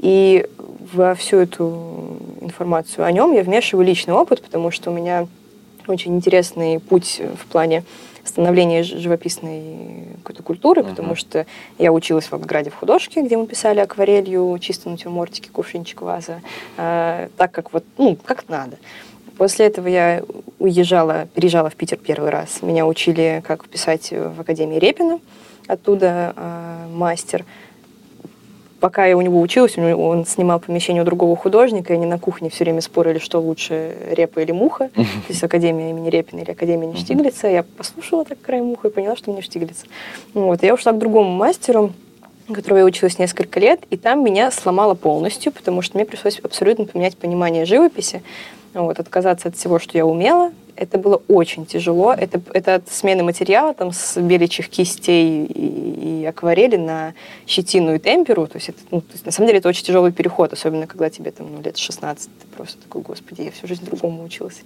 И 0.00 0.46
во 0.92 1.14
всю 1.14 1.38
эту 1.38 2.18
информацию 2.42 3.06
о 3.06 3.10
нем 3.10 3.32
я 3.32 3.42
вмешиваю 3.42 3.86
личный 3.86 4.12
опыт, 4.12 4.42
потому 4.42 4.70
что 4.70 4.90
у 4.90 4.94
меня 4.94 5.26
очень 5.86 6.14
интересный 6.14 6.78
путь 6.78 7.22
в 7.40 7.46
плане 7.46 7.84
становления 8.28 8.82
живописной 8.82 10.06
какой-то 10.22 10.42
культуры, 10.42 10.82
uh-huh. 10.82 10.90
потому 10.90 11.14
что 11.16 11.46
я 11.78 11.92
училась 11.92 12.26
в 12.26 12.32
Волгограде 12.32 12.70
в 12.70 12.74
художке, 12.74 13.22
где 13.22 13.36
мы 13.36 13.46
писали 13.46 13.80
акварелью, 13.80 14.56
чисто 14.60 14.90
натюрмортики, 14.90 15.48
кувшинчик, 15.48 16.02
ваза, 16.02 16.40
э, 16.76 17.28
так 17.36 17.50
как 17.50 17.72
вот, 17.72 17.84
ну, 17.96 18.16
как 18.24 18.48
надо. 18.48 18.76
После 19.36 19.66
этого 19.66 19.86
я 19.86 20.22
уезжала, 20.58 21.28
переезжала 21.34 21.70
в 21.70 21.76
Питер 21.76 21.96
первый 21.96 22.30
раз. 22.30 22.60
Меня 22.60 22.86
учили, 22.86 23.42
как 23.46 23.68
писать 23.68 24.10
в 24.10 24.40
Академии 24.40 24.78
Репина, 24.78 25.20
оттуда 25.68 26.34
э, 26.36 26.86
мастер 26.92 27.44
пока 28.80 29.06
я 29.06 29.16
у 29.16 29.20
него 29.20 29.40
училась, 29.40 29.76
он 29.76 30.26
снимал 30.26 30.60
помещение 30.60 31.02
у 31.02 31.04
другого 31.04 31.36
художника, 31.36 31.92
и 31.92 31.96
они 31.96 32.06
на 32.06 32.18
кухне 32.18 32.50
все 32.50 32.64
время 32.64 32.80
спорили, 32.80 33.18
что 33.18 33.40
лучше, 33.40 33.94
репа 34.10 34.40
или 34.40 34.52
муха. 34.52 34.88
То 34.94 35.02
есть 35.28 35.42
Академия 35.42 35.90
имени 35.90 36.08
Репина 36.10 36.40
или 36.40 36.50
Академия 36.50 36.86
не 36.86 36.96
Штиглица. 36.96 37.48
Я 37.48 37.62
послушала 37.62 38.24
так 38.24 38.40
край 38.40 38.62
муха 38.62 38.88
и 38.88 38.90
поняла, 38.90 39.16
что 39.16 39.32
мне 39.32 39.42
Штиглица. 39.42 39.86
Вот. 40.34 40.62
Я 40.62 40.74
ушла 40.74 40.92
к 40.92 40.98
другому 40.98 41.30
мастеру, 41.30 41.92
которого 42.52 42.78
я 42.78 42.84
училась 42.84 43.18
несколько 43.18 43.60
лет, 43.60 43.80
и 43.90 43.96
там 43.96 44.24
меня 44.24 44.50
сломало 44.50 44.94
полностью, 44.94 45.52
потому 45.52 45.82
что 45.82 45.96
мне 45.96 46.06
пришлось 46.06 46.38
абсолютно 46.42 46.86
поменять 46.86 47.16
понимание 47.16 47.64
живописи. 47.64 48.22
Вот, 48.74 48.98
отказаться 48.98 49.48
от 49.48 49.56
всего, 49.56 49.78
что 49.78 49.96
я 49.96 50.06
умела, 50.06 50.52
это 50.78 50.96
было 50.96 51.20
очень 51.26 51.66
тяжело. 51.66 52.12
Это, 52.12 52.40
это 52.52 52.76
от 52.76 52.88
смены 52.88 53.24
материала 53.24 53.74
там, 53.74 53.92
с 53.92 54.16
беличьих 54.20 54.68
кистей 54.68 55.44
и, 55.44 56.20
и 56.22 56.24
акварели 56.24 56.76
на 56.76 57.14
щетину 57.48 57.96
и 57.96 57.98
темперу. 57.98 58.46
То 58.46 58.58
есть, 58.58 58.68
это, 58.68 58.78
ну, 58.92 59.00
то 59.00 59.12
есть, 59.12 59.26
на 59.26 59.32
самом 59.32 59.48
деле 59.48 59.58
это 59.58 59.68
очень 59.68 59.84
тяжелый 59.84 60.12
переход, 60.12 60.52
особенно 60.52 60.86
когда 60.86 61.10
тебе 61.10 61.32
там, 61.32 61.52
ну, 61.52 61.62
лет 61.62 61.76
16. 61.76 62.30
Ты 62.40 62.46
просто 62.56 62.80
такой, 62.80 63.02
господи, 63.02 63.42
я 63.42 63.50
всю 63.50 63.66
жизнь 63.66 63.84
другому 63.84 64.22
училась. 64.22 64.62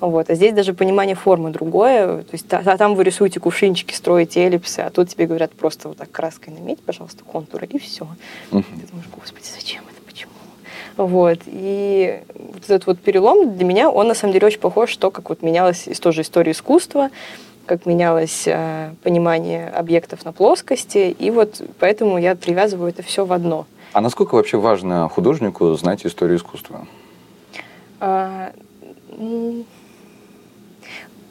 Вот. 0.00 0.30
А 0.30 0.34
здесь 0.34 0.52
даже 0.52 0.74
понимание 0.74 1.14
формы 1.14 1.50
другое. 1.50 2.22
То 2.22 2.32
есть, 2.32 2.46
а, 2.50 2.76
там 2.76 2.96
вы 2.96 3.04
рисуете 3.04 3.38
кувшинчики, 3.38 3.94
строите 3.94 4.44
эллипсы, 4.44 4.80
а 4.80 4.90
тут 4.90 5.10
тебе 5.10 5.26
говорят 5.26 5.52
просто 5.52 5.88
вот 5.88 5.98
так 5.98 6.10
краской 6.10 6.52
наметь, 6.52 6.80
пожалуйста, 6.80 7.22
контуры, 7.22 7.66
и 7.66 7.78
все. 7.78 8.08
Uh-huh. 8.50 8.64
Ты 8.80 8.86
думаешь, 8.88 9.08
господи, 9.14 9.46
зачем 9.54 9.84
это? 9.84 10.01
Вот. 10.96 11.40
И 11.46 12.20
вот 12.34 12.64
этот 12.64 12.86
вот 12.86 13.00
перелом 13.00 13.56
для 13.56 13.64
меня, 13.64 13.90
он 13.90 14.08
на 14.08 14.14
самом 14.14 14.32
деле 14.32 14.46
очень 14.46 14.60
похож, 14.60 14.90
что 14.90 15.10
как 15.10 15.28
вот 15.28 15.42
менялась 15.42 15.88
тоже 16.00 16.22
история 16.22 16.52
искусства, 16.52 17.10
как 17.66 17.86
менялось 17.86 18.44
э, 18.46 18.92
понимание 19.02 19.68
объектов 19.68 20.24
на 20.24 20.32
плоскости, 20.32 21.14
и 21.18 21.30
вот 21.30 21.62
поэтому 21.78 22.18
я 22.18 22.34
привязываю 22.34 22.90
это 22.90 23.02
все 23.02 23.24
в 23.24 23.32
одно. 23.32 23.66
А 23.92 24.00
насколько 24.00 24.34
вообще 24.34 24.56
важно 24.56 25.08
художнику 25.08 25.74
знать 25.74 26.04
историю 26.06 26.38
искусства? 26.38 26.86
А, 28.00 28.52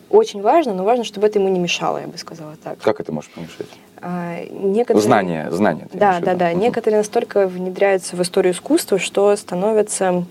очень 0.10 0.42
важно, 0.42 0.74
но 0.74 0.84
важно, 0.84 1.04
чтобы 1.04 1.28
это 1.28 1.40
ему 1.40 1.50
не 1.50 1.60
мешало, 1.60 2.00
я 2.00 2.08
бы 2.08 2.18
сказала 2.18 2.56
так. 2.64 2.80
Как 2.80 3.00
это 3.00 3.12
может 3.12 3.32
помешать? 3.32 3.68
А, 4.02 4.44
некоторые... 4.50 5.02
Знания, 5.02 5.52
знания. 5.52 5.88
Да, 5.94 6.20
да, 6.20 6.34
да. 6.34 6.50
Угу. 6.52 6.60
Некоторые 6.60 7.00
настолько 7.00 7.48
внедряются 7.48 8.16
в 8.16 8.22
историю 8.22 8.54
искусства, 8.54 8.98
что 8.98 9.36
становятся 9.36 10.26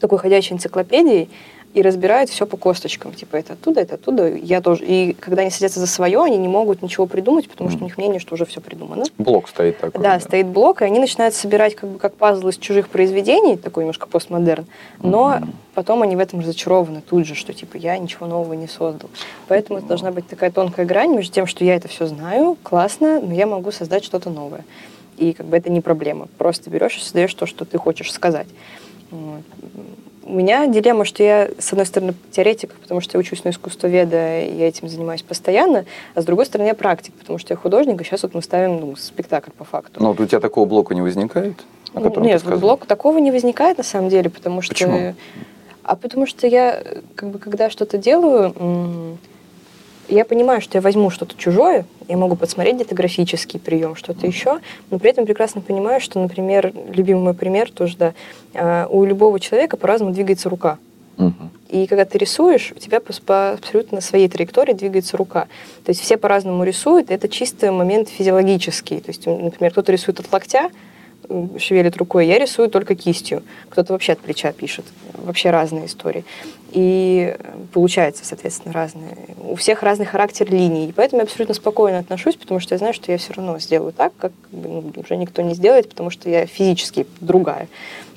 такой 0.00 0.18
ходячей 0.18 0.54
энциклопедией, 0.54 1.30
и 1.76 1.82
разбирают 1.82 2.30
все 2.30 2.46
по 2.46 2.56
косточкам. 2.56 3.12
Типа, 3.12 3.36
это 3.36 3.52
оттуда, 3.52 3.82
это 3.82 3.96
оттуда. 3.96 4.34
Я 4.34 4.62
тоже. 4.62 4.82
И 4.86 5.12
когда 5.12 5.42
они 5.42 5.50
садятся 5.50 5.78
за 5.78 5.86
свое, 5.86 6.22
они 6.22 6.38
не 6.38 6.48
могут 6.48 6.80
ничего 6.80 7.04
придумать, 7.06 7.50
потому 7.50 7.68
что 7.68 7.80
у 7.80 7.84
них 7.84 7.98
мнение, 7.98 8.18
что 8.18 8.34
уже 8.34 8.46
все 8.46 8.62
придумано. 8.62 9.04
Блок 9.18 9.46
стоит 9.46 9.78
такой. 9.78 10.02
Да, 10.02 10.14
да, 10.14 10.20
стоит 10.20 10.46
блок, 10.46 10.80
и 10.80 10.86
они 10.86 10.98
начинают 10.98 11.34
собирать 11.34 11.74
как 11.76 11.90
бы 11.90 11.98
как 11.98 12.14
пазл 12.14 12.48
из 12.48 12.56
чужих 12.56 12.88
произведений, 12.88 13.58
такой 13.58 13.82
немножко 13.82 14.06
постмодерн, 14.06 14.64
но 15.02 15.34
mm-hmm. 15.34 15.48
потом 15.74 16.00
они 16.00 16.16
в 16.16 16.18
этом 16.18 16.40
разочарованы 16.40 17.02
тут 17.02 17.26
же, 17.26 17.34
что 17.34 17.52
типа 17.52 17.76
я 17.76 17.98
ничего 17.98 18.24
нового 18.26 18.54
не 18.54 18.68
создал. 18.68 19.10
Поэтому 19.46 19.78
это 19.78 19.86
должна 19.86 20.12
быть 20.12 20.26
такая 20.26 20.50
тонкая 20.50 20.86
грань 20.86 21.14
между 21.14 21.34
тем, 21.34 21.46
что 21.46 21.62
я 21.62 21.74
это 21.74 21.88
все 21.88 22.06
знаю, 22.06 22.56
классно, 22.62 23.20
но 23.20 23.34
я 23.34 23.46
могу 23.46 23.70
создать 23.70 24.02
что-то 24.02 24.30
новое. 24.30 24.64
И 25.18 25.34
как 25.34 25.44
бы 25.44 25.58
это 25.58 25.70
не 25.70 25.82
проблема. 25.82 26.28
Просто 26.38 26.70
берешь 26.70 26.96
и 26.96 27.00
создаешь 27.00 27.34
то, 27.34 27.44
что 27.44 27.66
ты 27.66 27.76
хочешь 27.76 28.10
сказать. 28.10 28.46
Вот 29.10 29.42
у 30.26 30.32
меня 30.32 30.66
дилемма, 30.66 31.04
что 31.04 31.22
я, 31.22 31.48
с 31.58 31.72
одной 31.72 31.86
стороны, 31.86 32.14
теоретик, 32.30 32.72
потому 32.74 33.00
что 33.00 33.16
я 33.16 33.20
учусь 33.20 33.44
на 33.44 33.50
искусствоведа, 33.50 34.40
и 34.40 34.54
я 34.56 34.68
этим 34.68 34.88
занимаюсь 34.88 35.22
постоянно, 35.22 35.84
а 36.14 36.20
с 36.20 36.24
другой 36.24 36.46
стороны, 36.46 36.66
я 36.66 36.74
практик, 36.74 37.14
потому 37.14 37.38
что 37.38 37.54
я 37.54 37.56
художник, 37.56 38.00
и 38.00 38.04
сейчас 38.04 38.22
вот 38.22 38.34
мы 38.34 38.42
ставим 38.42 38.80
ну, 38.80 38.96
спектакль 38.96 39.50
по 39.56 39.64
факту. 39.64 40.02
Но 40.02 40.08
вот 40.08 40.20
у 40.20 40.26
тебя 40.26 40.40
такого 40.40 40.66
блока 40.66 40.94
не 40.94 41.02
возникает? 41.02 41.64
О 41.94 42.00
Нет, 42.20 42.44
блока 42.58 42.86
такого 42.86 43.18
не 43.18 43.30
возникает 43.30 43.78
на 43.78 43.84
самом 43.84 44.08
деле, 44.08 44.28
потому 44.28 44.62
что... 44.62 44.74
Почему? 44.74 45.14
А 45.82 45.94
потому 45.94 46.26
что 46.26 46.48
я, 46.48 46.82
как 47.14 47.30
бы, 47.30 47.38
когда 47.38 47.70
что-то 47.70 47.96
делаю, 47.96 49.18
я 50.08 50.24
понимаю, 50.24 50.60
что 50.60 50.78
я 50.78 50.82
возьму 50.82 51.10
что-то 51.10 51.36
чужое, 51.36 51.86
я 52.08 52.16
могу 52.16 52.36
подсмотреть 52.36 52.76
где-то 52.76 52.94
графический 52.94 53.58
прием, 53.58 53.96
что-то 53.96 54.26
еще, 54.26 54.60
но 54.90 54.98
при 54.98 55.10
этом 55.10 55.26
прекрасно 55.26 55.60
понимаю, 55.60 56.00
что, 56.00 56.20
например, 56.20 56.72
любимый 56.92 57.22
мой 57.22 57.34
пример 57.34 57.70
тоже, 57.70 57.96
да, 57.96 58.14
а, 58.54 58.86
у 58.88 59.04
любого 59.04 59.40
человека 59.40 59.76
по-разному 59.76 60.12
двигается 60.12 60.48
рука. 60.48 60.78
Угу. 61.18 61.32
И 61.70 61.86
когда 61.86 62.04
ты 62.04 62.18
рисуешь, 62.18 62.72
у 62.76 62.78
тебя 62.78 63.00
по, 63.00 63.12
по 63.24 63.52
абсолютно 63.52 64.00
своей 64.00 64.28
траектории 64.28 64.74
двигается 64.74 65.16
рука. 65.16 65.48
То 65.84 65.90
есть 65.90 66.00
все 66.00 66.16
по-разному 66.16 66.62
рисуют, 66.62 67.10
это 67.10 67.28
чисто 67.28 67.72
момент 67.72 68.08
физиологический. 68.08 69.00
То 69.00 69.08
есть, 69.08 69.26
например, 69.26 69.72
кто-то 69.72 69.92
рисует 69.92 70.20
от 70.20 70.30
локтя, 70.32 70.70
шевелит 71.58 71.96
рукой, 71.96 72.26
я 72.26 72.38
рисую 72.38 72.68
только 72.68 72.94
кистью. 72.94 73.42
Кто-то 73.68 73.92
вообще 73.92 74.12
от 74.12 74.20
плеча 74.20 74.52
пишет. 74.52 74.84
Вообще 75.14 75.50
разные 75.50 75.86
истории. 75.86 76.24
И 76.72 77.36
получается, 77.72 78.24
соответственно, 78.24 78.72
разные. 78.74 79.16
У 79.42 79.54
всех 79.54 79.82
разный 79.82 80.06
характер 80.06 80.50
линий. 80.50 80.88
И 80.88 80.92
поэтому 80.92 81.20
я 81.20 81.24
абсолютно 81.24 81.54
спокойно 81.54 81.98
отношусь, 81.98 82.36
потому 82.36 82.60
что 82.60 82.74
я 82.74 82.78
знаю, 82.78 82.94
что 82.94 83.12
я 83.12 83.18
все 83.18 83.32
равно 83.32 83.58
сделаю 83.58 83.92
так, 83.92 84.12
как 84.18 84.32
ну, 84.52 84.92
уже 84.96 85.16
никто 85.16 85.42
не 85.42 85.54
сделает, 85.54 85.88
потому 85.88 86.10
что 86.10 86.28
я 86.28 86.46
физически 86.46 87.06
другая. 87.20 87.68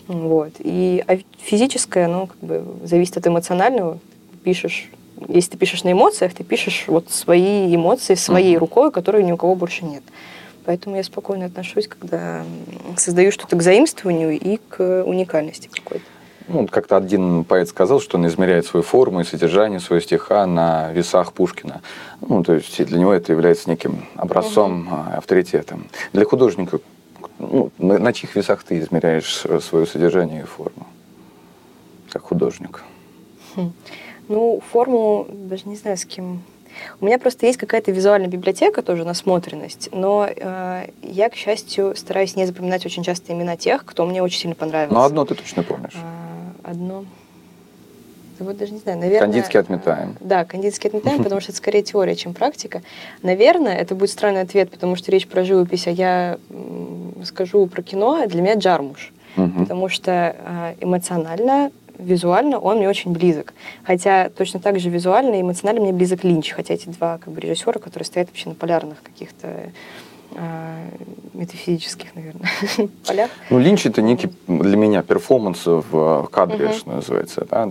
Вот. 0.08 0.54
И, 0.60 1.04
а 1.08 1.20
физическое, 1.40 2.06
оно 2.06 2.28
как 2.28 2.40
бы 2.40 2.66
зависит 2.84 3.18
от 3.18 3.28
эмоционального. 3.28 4.00
Пишешь 4.44 4.90
если 5.28 5.52
ты 5.52 5.58
пишешь 5.58 5.84
на 5.84 5.92
эмоциях, 5.92 6.34
ты 6.34 6.44
пишешь 6.44 6.86
вот 6.88 7.10
свои 7.10 7.76
эмоции 7.76 8.16
своей 8.16 8.56
mm-hmm. 8.56 8.60
рукой, 8.60 8.92
которой 8.92 9.24
ни 9.24 9.32
у 9.32 9.38
кого 9.38 9.56
больше 9.56 9.84
нет. 9.86 10.04
Поэтому 10.66 10.96
я 10.98 11.04
спокойно 11.04 11.46
отношусь, 11.46 11.88
когда 11.88 12.44
создаю 12.98 13.32
что-то 13.32 13.56
к 13.56 13.62
заимствованию 13.62 14.40
и 14.40 14.58
к 14.58 15.04
уникальности 15.04 15.68
какой-то. 15.68 16.06
Ну, 16.48 16.68
как-то 16.68 16.98
один 16.98 17.44
поэт 17.44 17.70
сказал, 17.70 18.02
что 18.02 18.18
он 18.18 18.26
измеряет 18.26 18.66
свою 18.66 18.84
форму 18.84 19.20
и 19.22 19.24
содержание 19.24 19.80
своего 19.80 20.02
стиха 20.02 20.48
на 20.48 20.92
весах 20.92 21.34
Пушкина. 21.34 21.82
Ну, 22.28 22.44
то 22.44 22.56
есть 22.56 22.84
для 22.84 22.98
него 22.98 23.14
это 23.14 23.32
является 23.32 23.70
неким 23.70 24.06
образцом, 24.16 24.88
угу. 24.88 25.18
авторитетом. 25.18 25.88
Для 26.12 26.26
художника, 26.26 26.80
ну, 27.38 27.72
на, 27.78 28.00
на 28.00 28.14
чьих 28.14 28.36
весах 28.36 28.64
ты 28.64 28.80
измеряешь 28.80 29.46
свое 29.62 29.86
содержание 29.86 30.42
и 30.42 30.46
форму, 30.46 30.88
как 32.10 32.24
художник? 32.24 32.84
Хм. 33.56 33.72
Ну, 34.28 34.62
форму 34.72 35.28
даже 35.30 35.70
не 35.70 35.76
знаю, 35.76 35.98
с 35.98 36.06
кем 36.06 36.42
у 37.02 37.06
меня 37.06 37.20
просто 37.20 37.46
есть 37.46 37.58
какая-то 37.58 37.92
визуальная 37.92 38.30
библиотека, 38.30 38.82
тоже 38.82 39.06
насмотренность, 39.06 39.90
но 39.92 40.28
э, 40.30 40.90
я, 41.02 41.30
к 41.30 41.36
счастью, 41.36 41.96
стараюсь 41.96 42.36
не 42.36 42.46
запоминать 42.46 42.86
очень 42.86 43.04
часто 43.04 43.34
имена 43.34 43.58
тех, 43.58 43.86
кто 43.86 44.06
мне 44.06 44.22
очень 44.24 44.40
сильно 44.40 44.56
понравился. 44.56 44.94
Но 44.94 45.04
одно 45.04 45.26
ты 45.26 45.36
точно 45.36 45.64
помнишь. 45.64 45.96
А, 45.96 46.72
одно. 46.72 47.06
Вот 48.40 48.58
даже 48.58 48.72
не 48.72 48.80
знаю, 48.80 48.98
наверное... 48.98 49.20
Кандидский 49.20 49.60
отметаем. 49.60 50.16
Да, 50.22 50.46
кандидский 50.46 50.90
отметаем, 50.90 51.24
потому 51.24 51.42
что 51.42 51.52
это 51.52 51.58
скорее 51.58 51.84
теория, 51.84 52.16
чем 52.16 52.34
практика. 52.34 52.82
Наверное, 53.22 53.76
это 53.76 53.96
будет 53.96 54.12
странный 54.12 54.42
ответ, 54.42 54.72
потому 54.72 54.96
что 54.96 55.12
речь 55.12 55.28
про 55.28 55.44
живопись, 55.44 55.88
а 55.88 55.92
я 55.92 56.40
скажу 57.26 57.68
про 57.68 57.82
кино, 57.82 58.26
для 58.28 58.42
меня 58.42 58.56
Джармуш. 58.56 59.12
Угу. 59.36 59.64
Потому 59.64 59.90
что 59.90 60.36
э, 60.38 60.76
эмоционально 60.80 61.72
визуально 62.00 62.58
он 62.60 62.78
мне 62.78 62.90
очень 62.90 63.12
близок. 63.12 63.54
Хотя 63.84 64.30
точно 64.30 64.60
так 64.60 64.80
же 64.80 64.90
визуально 64.90 65.36
и 65.36 65.42
эмоционально 65.42 65.82
мне 65.82 65.94
близок 65.94 66.24
Линч. 66.24 66.52
Хотя 66.52 66.74
эти 66.74 66.90
два 66.90 67.18
как 67.18 67.34
бы, 67.34 67.42
режиссера, 67.42 67.80
которые 67.80 68.06
стоят 68.06 68.30
вообще 68.30 68.50
на 68.50 68.56
полярных 68.56 69.04
каких-то 69.04 69.72
э, 70.36 70.90
метафизических, 71.34 72.16
наверное, 72.16 72.50
полях. 73.08 73.30
Ну, 73.50 73.60
Линч 73.60 73.86
это 73.86 74.02
некий 74.02 74.32
для 74.48 74.78
меня 74.78 75.02
перформанс 75.04 75.66
в 75.66 76.28
кадре, 76.32 76.68
uh-huh. 76.68 76.78
что 76.78 76.92
называется. 76.92 77.48
Да? 77.50 77.70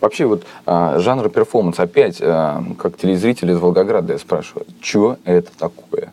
Вообще 0.00 0.26
вот 0.26 0.44
а, 0.66 0.98
жанр 0.98 1.28
перформанс, 1.28 1.80
опять, 1.80 2.18
а, 2.20 2.62
как 2.78 2.96
телезритель 2.96 3.50
из 3.50 3.58
Волгограда 3.58 4.14
я 4.14 4.18
спрашиваю, 4.18 4.66
что 4.80 5.16
это 5.24 5.50
такое? 5.56 6.12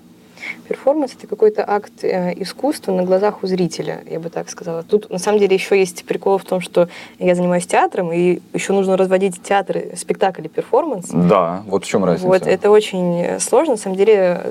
Перформанс— 0.68 1.14
это 1.18 1.28
какой-то 1.28 1.64
акт 1.68 2.04
э, 2.04 2.34
искусства 2.36 2.92
на 2.92 3.04
глазах 3.04 3.44
у 3.44 3.48
зрителя, 3.48 4.02
я 4.10 4.20
бы 4.20 4.30
так 4.30 4.50
сказала. 4.50 4.84
Тут, 4.84 5.10
на 5.10 5.18
самом 5.18 5.40
деле, 5.40 5.56
еще 5.56 5.78
есть 5.78 6.04
прикол 6.06 6.38
в 6.38 6.44
том, 6.44 6.62
что 6.62 6.90
я 7.20 7.36
занимаюсь 7.36 7.66
театром, 7.66 8.12
и 8.12 8.40
еще 8.54 8.74
нужно 8.74 8.98
разводить 8.98 9.42
театр, 9.42 9.84
спектакль 9.96 10.46
и 10.46 10.50
перформанс. 10.50 11.08
Да, 11.10 11.64
вот 11.68 11.86
в 11.86 11.88
чем 11.88 12.04
разница? 12.04 12.28
Вот, 12.28 12.46
это 12.46 12.70
очень 12.70 13.40
сложно. 13.40 13.74
На 13.74 13.78
самом 13.78 13.98
деле, 13.98 14.42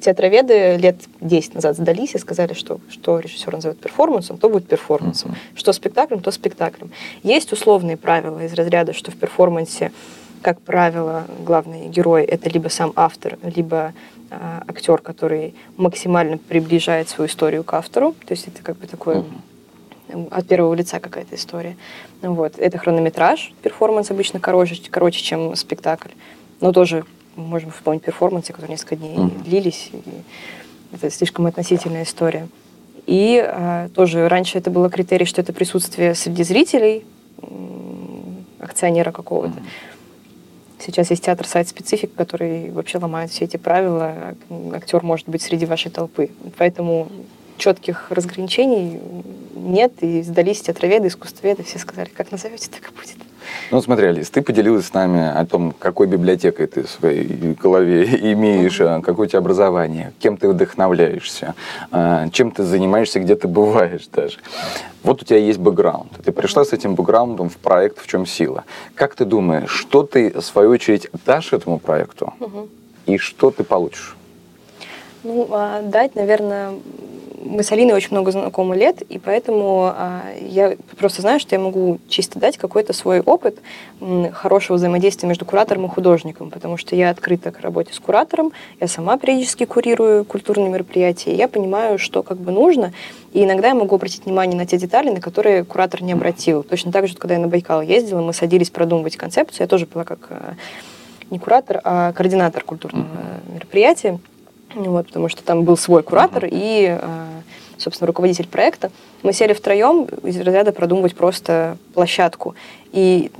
театроведы 0.00 0.76
лет 0.76 0.96
10 1.20 1.54
назад 1.54 1.76
сдались 1.76 2.14
и 2.14 2.18
сказали, 2.18 2.52
что 2.52 2.78
что 2.88 3.18
режиссер 3.18 3.52
называет 3.52 3.80
перформансом, 3.80 4.38
то 4.38 4.48
будет 4.48 4.68
перформансом. 4.68 5.32
Mm-hmm. 5.32 5.58
Что 5.58 5.72
спектаклем, 5.72 6.20
то 6.20 6.30
спектаклем. 6.30 6.90
Есть 7.24 7.52
условные 7.52 7.96
правила 7.96 8.44
из 8.44 8.52
разряда, 8.54 8.92
что 8.92 9.10
в 9.10 9.16
перформансе, 9.16 9.90
как 10.42 10.60
правило, 10.60 11.24
главный 11.44 11.88
герой— 11.88 12.24
это 12.24 12.48
либо 12.48 12.68
сам 12.68 12.92
автор, 12.94 13.38
либо 13.42 13.92
а, 14.30 14.62
актер, 14.66 14.98
который 14.98 15.54
максимально 15.76 16.38
приближает 16.38 17.08
свою 17.08 17.28
историю 17.28 17.64
к 17.64 17.72
автору. 17.74 18.12
То 18.26 18.32
есть 18.32 18.48
это 18.48 18.62
как 18.62 18.76
бы 18.76 18.86
такое 18.86 19.24
mm-hmm. 20.08 20.28
от 20.30 20.46
первого 20.48 20.74
лица 20.74 20.98
какая-то 21.00 21.34
история. 21.36 21.76
Вот. 22.22 22.58
Это 22.58 22.78
хронометраж. 22.78 23.52
Перформанс 23.62 24.10
обычно 24.10 24.40
короче, 24.40 24.80
короче, 24.90 25.22
чем 25.22 25.54
спектакль. 25.54 26.10
Но 26.60 26.72
тоже 26.72 27.04
можем 27.36 27.70
вспомнить 27.70 28.02
перформансы, 28.02 28.52
которые 28.52 28.72
несколько 28.72 28.96
дней 28.96 29.16
mm-hmm. 29.16 29.44
длились. 29.44 29.90
И 29.92 30.02
это 30.92 31.10
слишком 31.10 31.46
относительная 31.46 32.02
история. 32.02 32.48
И 33.06 33.38
а, 33.46 33.88
тоже 33.90 34.28
раньше 34.28 34.58
это 34.58 34.70
было 34.70 34.90
критерий, 34.90 35.26
что 35.26 35.40
это 35.40 35.52
присутствие 35.52 36.14
среди 36.14 36.42
зрителей, 36.42 37.04
акционера 38.58 39.12
какого-то. 39.12 39.58
Mm-hmm. 39.58 39.95
Сейчас 40.86 41.10
есть 41.10 41.24
театр 41.24 41.44
сайт-специфик, 41.48 42.14
который 42.14 42.70
вообще 42.70 42.98
ломает 42.98 43.32
все 43.32 43.44
эти 43.44 43.56
правила. 43.56 44.36
Актер 44.72 45.02
может 45.02 45.28
быть 45.28 45.42
среди 45.42 45.66
вашей 45.66 45.90
толпы. 45.90 46.30
Поэтому 46.58 47.08
четких 47.58 48.12
разграничений 48.12 49.00
нет, 49.56 49.94
и 50.02 50.22
сдались 50.22 50.60
театроведы, 50.60 51.08
искусствоведы, 51.08 51.64
все 51.64 51.80
сказали, 51.80 52.08
как 52.08 52.30
назовете, 52.30 52.68
так 52.70 52.88
и 52.88 52.94
будет. 52.94 53.16
Ну, 53.70 53.80
смотри, 53.82 54.06
Алис, 54.06 54.30
ты 54.30 54.42
поделилась 54.42 54.86
с 54.86 54.94
нами 54.94 55.20
о 55.20 55.44
том, 55.44 55.72
какой 55.78 56.06
библиотекой 56.06 56.66
ты 56.66 56.82
в 56.82 56.90
своей 56.90 57.24
голове 57.54 58.04
имеешь, 58.32 58.80
mm-hmm. 58.80 59.02
какое 59.02 59.26
у 59.26 59.28
тебя 59.28 59.38
образование, 59.40 60.12
кем 60.18 60.36
ты 60.36 60.48
вдохновляешься, 60.48 61.54
а, 61.90 62.28
чем 62.30 62.50
ты 62.50 62.62
занимаешься, 62.62 63.20
где 63.20 63.34
ты 63.34 63.48
бываешь 63.48 64.08
даже. 64.12 64.38
Вот 65.02 65.22
у 65.22 65.24
тебя 65.24 65.38
есть 65.38 65.58
бэкграунд. 65.58 66.12
Ты 66.24 66.32
пришла 66.32 66.64
с 66.64 66.72
этим 66.72 66.94
бэкграундом 66.94 67.48
в 67.48 67.56
проект 67.56 67.98
«В 67.98 68.06
чем 68.06 68.26
сила». 68.26 68.64
Как 68.94 69.14
ты 69.14 69.24
думаешь, 69.24 69.70
что 69.70 70.02
ты, 70.02 70.32
в 70.32 70.42
свою 70.42 70.70
очередь, 70.70 71.08
дашь 71.24 71.52
этому 71.52 71.78
проекту 71.78 72.34
mm-hmm. 72.40 72.68
и 73.06 73.18
что 73.18 73.50
ты 73.50 73.64
получишь? 73.64 74.16
Ну, 75.22 75.48
а 75.50 75.82
дать, 75.82 76.14
наверное, 76.14 76.74
мы 77.46 77.62
с 77.62 77.72
Алиной 77.72 77.94
очень 77.94 78.10
много 78.10 78.30
знакомы 78.32 78.76
лет, 78.76 79.02
и 79.02 79.18
поэтому 79.18 79.92
а, 79.94 80.22
я 80.40 80.76
просто 80.98 81.22
знаю, 81.22 81.40
что 81.40 81.54
я 81.54 81.60
могу 81.60 81.98
чисто 82.08 82.38
дать 82.38 82.58
какой-то 82.58 82.92
свой 82.92 83.20
опыт 83.20 83.58
хорошего 84.32 84.76
взаимодействия 84.76 85.28
между 85.28 85.44
куратором 85.44 85.86
и 85.86 85.88
художником, 85.88 86.50
потому 86.50 86.76
что 86.76 86.96
я 86.96 87.10
открыта 87.10 87.52
к 87.52 87.60
работе 87.60 87.92
с 87.92 88.00
куратором, 88.00 88.52
я 88.80 88.88
сама 88.88 89.16
периодически 89.16 89.64
курирую 89.64 90.24
культурные 90.24 90.68
мероприятия, 90.68 91.32
и 91.32 91.36
я 91.36 91.48
понимаю, 91.48 91.98
что 91.98 92.22
как 92.22 92.38
бы 92.38 92.52
нужно, 92.52 92.92
и 93.32 93.44
иногда 93.44 93.68
я 93.68 93.74
могу 93.74 93.96
обратить 93.96 94.24
внимание 94.24 94.56
на 94.56 94.66
те 94.66 94.76
детали, 94.76 95.10
на 95.10 95.20
которые 95.20 95.64
куратор 95.64 96.02
не 96.02 96.12
обратил. 96.12 96.62
Точно 96.62 96.92
так 96.92 97.08
же, 97.08 97.16
когда 97.16 97.34
я 97.34 97.40
на 97.40 97.48
Байкал 97.48 97.82
ездила, 97.82 98.20
мы 98.20 98.32
садились 98.32 98.70
продумывать 98.70 99.16
концепцию, 99.16 99.64
я 99.64 99.68
тоже 99.68 99.86
была 99.86 100.04
как 100.04 100.26
а, 100.30 100.54
не 101.30 101.38
куратор, 101.38 101.80
а 101.84 102.12
координатор 102.12 102.62
культурного 102.64 103.06
мероприятия, 103.52 104.18
вот, 104.76 105.06
потому 105.06 105.28
что 105.28 105.42
там 105.42 105.64
был 105.64 105.76
свой 105.76 106.02
куратор 106.02 106.46
и, 106.50 106.98
а, 107.00 107.28
собственно, 107.78 108.06
руководитель 108.06 108.46
проекта. 108.46 108.90
Мы 109.22 109.32
сели 109.32 109.54
втроем 109.54 110.04
из 110.22 110.38
разряда 110.38 110.72
продумывать 110.72 111.14
просто 111.14 111.78
площадку. 111.94 112.54
И 112.92 113.30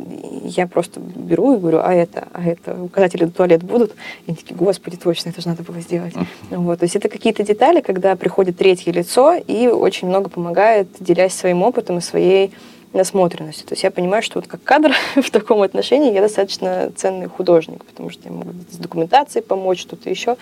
я 0.42 0.66
просто 0.66 0.98
беру 1.00 1.54
и 1.54 1.58
говорю, 1.58 1.80
а 1.82 1.92
это, 1.92 2.28
а 2.32 2.42
это, 2.42 2.74
указатели 2.82 3.24
на 3.24 3.30
туалет 3.30 3.62
будут? 3.62 3.92
И 4.26 4.28
они 4.28 4.36
такие, 4.36 4.54
господи, 4.54 4.96
точно, 4.96 5.30
это 5.30 5.40
же 5.40 5.48
надо 5.48 5.62
было 5.62 5.80
сделать. 5.80 6.14
Uh-huh. 6.14 6.58
Вот, 6.58 6.78
то 6.78 6.84
есть 6.84 6.96
это 6.96 7.08
какие-то 7.08 7.42
детали, 7.42 7.80
когда 7.80 8.16
приходит 8.16 8.58
третье 8.58 8.92
лицо 8.92 9.34
и 9.34 9.68
очень 9.68 10.08
много 10.08 10.28
помогает, 10.28 10.88
делясь 11.00 11.34
своим 11.34 11.62
опытом 11.62 11.98
и 11.98 12.00
своей 12.00 12.52
насмотренностью. 12.92 13.66
То 13.66 13.74
есть 13.74 13.84
я 13.84 13.90
понимаю, 13.90 14.22
что 14.22 14.38
вот 14.38 14.48
как 14.48 14.62
кадр 14.62 14.92
в 15.16 15.30
таком 15.30 15.62
отношении 15.62 16.12
я 16.12 16.20
достаточно 16.20 16.90
ценный 16.96 17.28
художник, 17.28 17.84
потому 17.84 18.10
что 18.10 18.22
я 18.24 18.32
могу 18.32 18.50
с 18.70 18.76
документацией 18.76 19.44
помочь, 19.44 19.80
что-то 19.80 20.10
еще. 20.10 20.36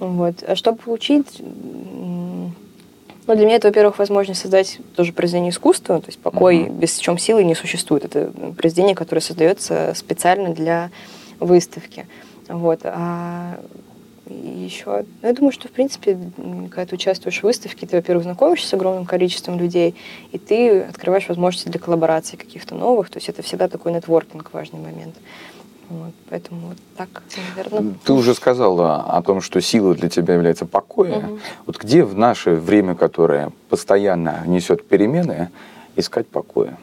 Вот. 0.00 0.42
А 0.46 0.56
чтобы 0.56 0.78
получить... 0.78 1.40
Ну, 3.26 3.36
для 3.36 3.46
меня 3.46 3.56
это, 3.56 3.68
во-первых, 3.68 3.98
возможность 3.98 4.40
создать 4.40 4.80
тоже 4.96 5.12
произведение 5.12 5.50
искусства, 5.50 6.00
то 6.00 6.08
есть 6.08 6.18
покой 6.18 6.62
mm-hmm. 6.62 6.78
без 6.78 6.96
чем 6.98 7.16
силы 7.16 7.44
не 7.44 7.54
существует. 7.54 8.04
Это 8.04 8.32
произведение, 8.56 8.96
которое 8.96 9.20
создается 9.20 9.92
специально 9.94 10.52
для 10.52 10.90
выставки. 11.38 12.08
Вот. 12.48 12.80
А 12.82 13.60
еще, 14.26 15.04
ну, 15.22 15.28
я 15.28 15.34
думаю, 15.34 15.52
что, 15.52 15.68
в 15.68 15.70
принципе, 15.70 16.18
когда 16.70 16.86
ты 16.86 16.94
участвуешь 16.94 17.40
в 17.40 17.44
выставке, 17.44 17.86
ты, 17.86 17.96
во-первых, 17.96 18.24
знакомишься 18.24 18.68
с 18.68 18.74
огромным 18.74 19.04
количеством 19.04 19.58
людей, 19.58 19.94
и 20.32 20.38
ты 20.38 20.80
открываешь 20.80 21.28
возможности 21.28 21.68
для 21.68 21.80
коллабораций 21.80 22.38
каких-то 22.38 22.74
новых, 22.74 23.10
то 23.10 23.18
есть 23.18 23.28
это 23.28 23.42
всегда 23.42 23.68
такой 23.68 23.92
нетворкинг 23.92 24.52
важный 24.52 24.80
момент. 24.80 25.16
Вот, 25.90 26.12
поэтому 26.28 26.68
вот 26.68 26.78
так, 26.96 27.08
наверное. 27.56 27.94
Ты 28.04 28.12
уже 28.12 28.34
сказала 28.34 29.02
о 29.02 29.20
том, 29.22 29.40
что 29.40 29.60
сила 29.60 29.92
для 29.92 30.08
тебя 30.08 30.34
является 30.34 30.64
покоя. 30.64 31.18
Угу. 31.18 31.38
Вот 31.66 31.78
где 31.78 32.04
в 32.04 32.16
наше 32.16 32.52
время, 32.52 32.94
которое 32.94 33.50
постоянно 33.68 34.44
несет 34.46 34.86
перемены, 34.86 35.50
искать 35.96 36.28
покоя? 36.28 36.78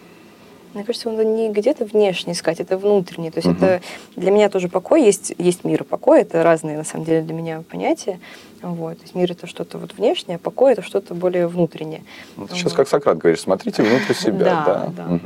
Мне 0.73 0.83
кажется, 0.83 1.07
он 1.07 1.35
не 1.35 1.49
где-то 1.49 1.85
внешне 1.85 2.33
искать, 2.33 2.59
это 2.59 2.77
внутренне. 2.77 3.31
То 3.31 3.37
есть 3.37 3.47
угу. 3.47 3.55
это 3.55 3.81
для 4.17 4.29
меня 4.29 4.49
тоже 4.49 4.67
покой, 4.67 5.05
есть, 5.05 5.33
есть 5.37 5.63
мир 5.63 5.83
и 5.83 5.85
покой, 5.85 6.21
это 6.21 6.43
разные 6.43 6.77
на 6.77 6.83
самом 6.83 7.05
деле 7.05 7.21
для 7.21 7.33
меня 7.33 7.63
понятия. 7.71 8.19
Вот. 8.61 8.97
То 8.97 9.03
есть 9.03 9.15
мир 9.15 9.31
это 9.31 9.47
что-то 9.47 9.77
вот 9.77 9.93
внешнее, 9.97 10.35
а 10.35 10.39
покой 10.39 10.73
это 10.73 10.81
что-то 10.81 11.13
более 11.13 11.47
внутреннее. 11.47 12.03
Вот 12.35 12.51
сейчас 12.51 12.65
вот. 12.65 12.73
как 12.73 12.89
Сократ 12.89 13.17
говоришь, 13.17 13.39
смотрите 13.39 13.83
внутрь 13.83 14.13
себя. 14.13 14.91
Да. 14.97 15.19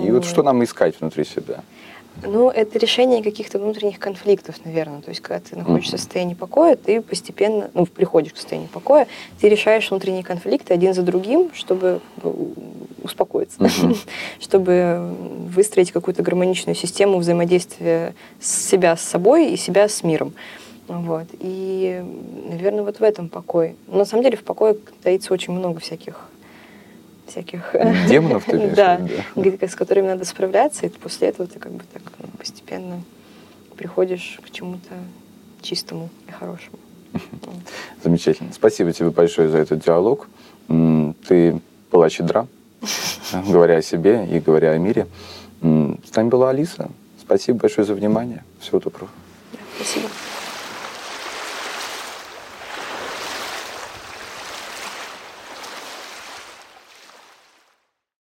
И 0.00 0.10
вот 0.10 0.24
что 0.24 0.42
нам 0.42 0.64
искать 0.64 0.98
внутри 1.00 1.24
себя? 1.24 1.62
Ну, 2.22 2.50
это 2.50 2.78
решение 2.78 3.22
каких-то 3.22 3.58
внутренних 3.58 3.98
конфликтов, 3.98 4.56
наверное. 4.64 5.00
То 5.00 5.10
есть, 5.10 5.20
когда 5.20 5.40
ты 5.40 5.56
находишься 5.56 5.96
в 5.96 6.00
состоянии 6.00 6.34
покоя, 6.34 6.76
ты 6.76 7.00
постепенно, 7.00 7.70
ну, 7.74 7.86
приходишь 7.86 8.32
к 8.32 8.36
состоянию 8.36 8.70
покоя, 8.70 9.06
ты 9.40 9.48
решаешь 9.48 9.90
внутренние 9.90 10.24
конфликты 10.24 10.74
один 10.74 10.94
за 10.94 11.02
другим, 11.02 11.50
чтобы 11.54 12.00
успокоиться, 13.02 13.58
uh-huh. 13.58 13.96
чтобы 14.40 15.14
выстроить 15.46 15.92
какую-то 15.92 16.22
гармоничную 16.22 16.74
систему 16.74 17.18
взаимодействия 17.18 18.14
себя 18.40 18.96
с 18.96 19.02
собой 19.02 19.52
и 19.52 19.56
себя 19.56 19.88
с 19.88 20.02
миром. 20.02 20.34
Вот. 20.88 21.26
И, 21.38 22.02
наверное, 22.50 22.82
вот 22.82 22.98
в 22.98 23.02
этом 23.02 23.28
покой. 23.28 23.76
Но 23.86 23.98
на 23.98 24.04
самом 24.04 24.24
деле 24.24 24.36
в 24.36 24.42
покое 24.42 24.76
таится 25.02 25.32
очень 25.34 25.52
много 25.52 25.80
всяких 25.80 26.28
всяких... 27.28 27.74
Демонов 28.08 28.44
ты 28.44 28.56
имеешь 28.56 28.74
да, 28.74 29.68
с 29.68 29.74
которыми 29.74 30.06
надо 30.08 30.24
справляться, 30.24 30.86
и 30.86 30.88
после 30.88 31.28
этого 31.28 31.48
ты 31.48 31.58
как 31.58 31.72
бы 31.72 31.82
так 31.92 32.02
постепенно 32.38 33.02
приходишь 33.76 34.40
к 34.44 34.50
чему-то 34.50 34.94
чистому 35.60 36.08
и 36.26 36.32
хорошему. 36.32 36.78
Замечательно. 38.02 38.52
Спасибо 38.52 38.92
тебе 38.92 39.10
большое 39.10 39.48
за 39.48 39.58
этот 39.58 39.84
диалог. 39.84 40.28
Ты 40.66 41.60
была 41.90 42.10
щедра, 42.10 42.46
говоря 43.32 43.76
о 43.76 43.82
себе 43.82 44.26
и 44.30 44.40
говоря 44.40 44.72
о 44.72 44.78
мире. 44.78 45.06
С 45.60 46.14
нами 46.14 46.28
была 46.28 46.50
Алиса. 46.50 46.90
Спасибо 47.20 47.58
большое 47.58 47.86
за 47.86 47.94
внимание. 47.94 48.44
Всего 48.60 48.80
доброго. 48.80 49.10
Спасибо. 49.76 50.08